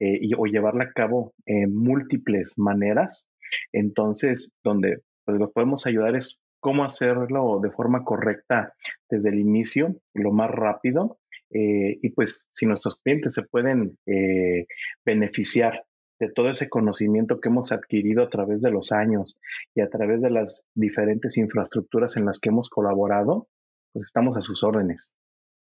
eh, 0.00 0.30
o 0.36 0.46
llevarla 0.46 0.84
a 0.84 0.92
cabo 0.92 1.34
en 1.46 1.74
múltiples 1.74 2.54
maneras. 2.56 3.28
Entonces, 3.72 4.56
donde 4.64 5.02
pues, 5.24 5.38
los 5.38 5.52
podemos 5.52 5.86
ayudar 5.86 6.16
es 6.16 6.40
cómo 6.58 6.82
hacerlo 6.82 7.60
de 7.62 7.70
forma 7.70 8.04
correcta 8.04 8.72
desde 9.08 9.28
el 9.28 9.38
inicio, 9.38 10.00
lo 10.14 10.32
más 10.32 10.50
rápido 10.50 11.18
eh, 11.54 11.98
y 12.02 12.10
pues 12.10 12.48
si 12.50 12.66
nuestros 12.66 13.00
clientes 13.00 13.32
se 13.32 13.42
pueden 13.42 13.96
eh, 14.06 14.66
beneficiar 15.04 15.84
de 16.18 16.28
todo 16.28 16.50
ese 16.50 16.68
conocimiento 16.68 17.40
que 17.40 17.48
hemos 17.48 17.70
adquirido 17.70 18.24
a 18.24 18.28
través 18.28 18.60
de 18.60 18.72
los 18.72 18.90
años 18.90 19.38
y 19.74 19.80
a 19.80 19.88
través 19.88 20.20
de 20.20 20.30
las 20.30 20.66
diferentes 20.74 21.36
infraestructuras 21.36 22.16
en 22.16 22.24
las 22.24 22.40
que 22.40 22.48
hemos 22.48 22.68
colaborado, 22.68 23.48
pues 23.92 24.06
estamos 24.06 24.36
a 24.36 24.40
sus 24.40 24.64
órdenes. 24.64 25.16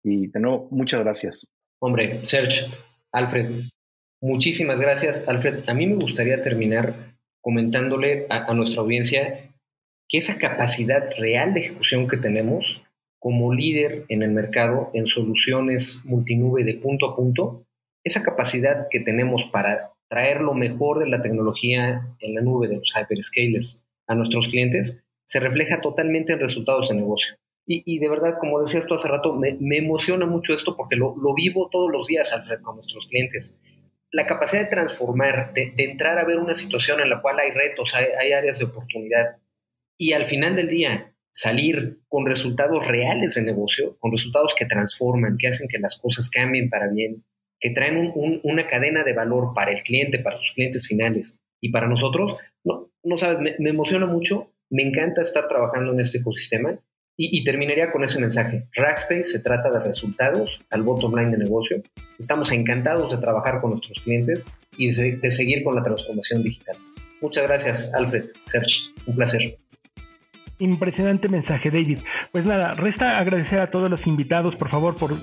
Y 0.04 0.28
de 0.28 0.40
nuevo, 0.40 0.70
muchas 0.72 1.02
gracias. 1.02 1.52
Hombre, 1.80 2.26
Serge, 2.26 2.72
Alfred, 3.12 3.64
muchísimas 4.22 4.80
gracias. 4.80 5.28
Alfred, 5.28 5.64
a 5.68 5.74
mí 5.74 5.88
me 5.88 5.96
gustaría 5.96 6.42
terminar 6.42 7.18
comentándole 7.42 8.26
a 8.30 8.54
nuestra 8.54 8.82
audiencia 8.82 9.54
que 10.08 10.18
esa 10.18 10.38
capacidad 10.38 11.10
real 11.18 11.54
de 11.54 11.62
ejecución 11.62 12.08
que 12.08 12.18
tenemos 12.18 12.83
como 13.24 13.54
líder 13.54 14.04
en 14.10 14.22
el 14.22 14.32
mercado 14.32 14.92
en 14.94 15.08
soluciones 15.08 16.02
multinube 16.04 16.66
de 16.66 16.74
punto 16.74 17.06
a 17.06 17.16
punto, 17.16 17.66
esa 18.04 18.22
capacidad 18.22 18.88
que 18.90 19.00
tenemos 19.00 19.46
para 19.46 19.94
traer 20.10 20.42
lo 20.42 20.54
mejor 20.54 21.00
de 21.00 21.08
la 21.08 21.22
tecnología 21.22 22.14
en 22.20 22.36
la 22.36 22.42
nube 22.42 22.68
de 22.68 22.76
los 22.76 22.92
hyperscalers 22.94 23.82
a 24.08 24.16
nuestros 24.16 24.50
clientes, 24.50 25.06
se 25.24 25.40
refleja 25.40 25.80
totalmente 25.80 26.34
en 26.34 26.40
resultados 26.42 26.90
de 26.90 26.96
negocio. 26.96 27.38
Y, 27.66 27.98
de 28.00 28.10
verdad, 28.10 28.34
como 28.42 28.60
decías 28.60 28.86
tú 28.86 28.96
hace 28.96 29.08
rato, 29.08 29.34
me, 29.34 29.78
emociona 29.78 30.26
mucho 30.26 30.54
esto 30.54 30.76
porque 30.76 30.98
lo, 30.98 31.16
vivo 31.34 31.70
todos 31.72 31.90
los 31.90 32.08
días, 32.08 32.34
Alfred, 32.34 32.60
con 32.60 32.76
nuestros 32.76 33.08
clientes. 33.08 33.58
La 34.12 34.28
capacidad 34.28 34.64
de 34.64 34.70
transformar, 34.70 35.54
de, 35.54 35.74
entrar 35.78 36.20
a 36.20 36.26
ver 36.26 36.40
una 36.40 36.56
situación 36.56 37.00
en 37.00 37.10
la 37.10 37.22
cual 37.22 37.40
hay 37.40 37.52
retos, 37.52 37.96
hay, 37.96 38.08
hay 38.20 38.34
áreas 38.34 38.60
de 38.60 38.66
oportunidad. 38.66 39.38
Y 39.98 40.12
al 40.12 40.26
final 40.26 40.58
del 40.58 40.68
día, 40.68 41.13
salir 41.34 42.00
con 42.08 42.26
resultados 42.26 42.86
reales 42.88 43.36
de 43.36 43.42
negocio, 43.42 43.98
con 44.00 44.12
resultados 44.12 44.54
que 44.58 44.66
transforman, 44.66 45.38
que 45.38 45.48
hacen 45.48 45.68
que 45.68 45.80
las 45.80 45.98
cosas 45.98 46.30
cambien 46.30 46.70
para 46.70 46.90
bien, 46.90 47.24
que 47.60 47.72
traen 47.72 48.12
una 48.44 48.68
cadena 48.68 49.04
de 49.04 49.14
valor 49.14 49.54
para 49.56 49.72
el 49.72 49.84
cliente, 49.84 50.20
para 50.20 50.38
sus 50.38 50.52
clientes 50.54 50.88
finales 50.88 51.40
y 51.62 51.70
para 51.70 51.88
nosotros, 51.88 52.36
no, 52.64 52.92
no 53.04 53.18
sabes, 53.18 53.40
me, 53.58 53.70
emociona 53.70 54.06
mucho, 54.06 54.52
me 54.70 54.84
encanta 54.84 55.22
estar 55.22 55.48
trabajando 55.48 55.94
en 55.94 56.02
este 56.02 56.20
ecosistema 56.20 56.78
Y, 57.16 57.44
terminaría 57.44 57.92
con 57.92 58.04
ese 58.04 58.20
mensaje. 58.20 58.68
Rackspace 58.74 59.24
se 59.24 59.40
trata 59.42 59.72
de 59.72 59.80
resultados 59.80 60.62
al 60.72 60.82
bottom 60.82 61.16
line 61.16 61.32
de 61.32 61.38
negocio. 61.38 61.84
Estamos 62.18 62.52
encantados 62.52 63.12
de 63.12 63.20
trabajar 63.20 63.62
con 63.62 63.70
nuestros 63.72 64.00
clientes 64.02 64.46
y 64.78 64.92
de 64.92 65.32
seguir 65.32 65.64
con 65.64 65.76
la 65.76 65.84
transformación 65.84 66.42
digital. 66.42 66.76
Muchas 67.22 67.44
gracias, 67.44 67.94
Alfred, 67.94 68.26
Serge. 68.46 68.92
Un 69.06 69.16
placer. 69.16 69.63
Impresionante 70.60 71.30
mensaje, 71.30 71.72
David. 71.72 71.98
Pues 72.32 72.46
nada, 72.46 72.74
resta 72.74 73.18
agradecer 73.18 73.60
a 73.60 73.72
todos 73.72 73.90
los 73.90 74.06
invitados, 74.06 74.56
por 74.56 74.70
favor, 74.70 74.96
por, 74.96 75.18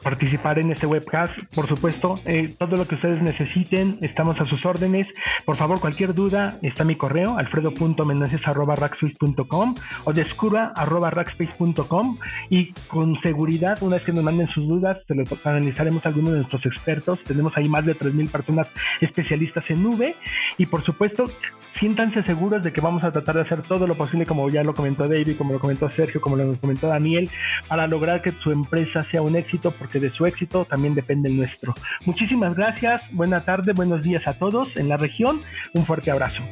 participar 0.00 0.58
en 0.58 0.72
este 0.72 0.86
webcast. 0.86 1.32
Por 1.54 1.68
supuesto, 1.68 2.18
eh, 2.24 2.52
todo 2.58 2.74
lo 2.76 2.86
que 2.86 2.96
ustedes 2.96 3.22
necesiten, 3.22 3.98
estamos 4.00 4.40
a 4.40 4.46
sus 4.46 4.66
órdenes. 4.66 5.06
Por 5.44 5.56
favor, 5.56 5.78
cualquier 5.80 6.14
duda, 6.14 6.58
está 6.62 6.84
mi 6.84 6.94
correo, 6.96 7.36
alfredo.meneses.rackspace.com 7.38 9.74
o 10.04 10.12
descura.rackspace.com 10.12 12.18
y 12.50 12.72
con 12.88 13.20
seguridad, 13.22 13.80
una 13.82 13.96
vez 13.96 14.04
que 14.04 14.12
nos 14.12 14.22
manden 14.24 14.48
sus 14.48 14.66
dudas, 14.66 14.98
se 15.06 15.14
lo 15.14 15.24
analizaremos 15.44 16.04
a 16.04 16.08
algunos 16.08 16.32
de 16.32 16.38
nuestros 16.38 16.66
expertos. 16.66 17.22
Tenemos 17.24 17.56
ahí 17.56 17.68
más 17.68 17.86
de 17.86 17.96
3.000 17.96 18.30
personas 18.30 18.66
especialistas 19.00 19.70
en 19.70 19.82
nube 19.82 20.16
y 20.58 20.66
por 20.66 20.82
supuesto, 20.82 21.30
siéntanse 21.78 22.22
seguros 22.24 22.62
de 22.62 22.72
que 22.72 22.80
vamos 22.80 23.04
a 23.04 23.12
tratar 23.12 23.36
de 23.36 23.42
hacer 23.42 23.62
todo 23.62 23.86
lo 23.86 23.94
posible, 23.94 24.26
como 24.26 24.50
ya 24.50 24.64
lo 24.72 24.76
comentó 24.76 25.06
David, 25.06 25.36
como 25.36 25.52
lo 25.52 25.60
comentó 25.60 25.90
Sergio, 25.90 26.20
como 26.20 26.36
lo 26.36 26.56
comentó 26.56 26.88
Daniel, 26.88 27.30
para 27.68 27.86
lograr 27.86 28.22
que 28.22 28.32
su 28.32 28.50
empresa 28.50 29.02
sea 29.02 29.22
un 29.22 29.36
éxito, 29.36 29.70
porque 29.70 30.00
de 30.00 30.10
su 30.10 30.26
éxito 30.26 30.64
también 30.64 30.94
depende 30.94 31.28
el 31.28 31.36
nuestro. 31.36 31.74
Muchísimas 32.06 32.56
gracias, 32.56 33.02
buena 33.12 33.42
tarde, 33.42 33.72
buenos 33.72 34.02
días 34.02 34.26
a 34.26 34.34
todos 34.34 34.68
en 34.76 34.88
la 34.88 34.96
región, 34.96 35.42
un 35.74 35.84
fuerte 35.84 36.10
abrazo. 36.10 36.42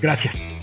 Gracias. 0.00 0.59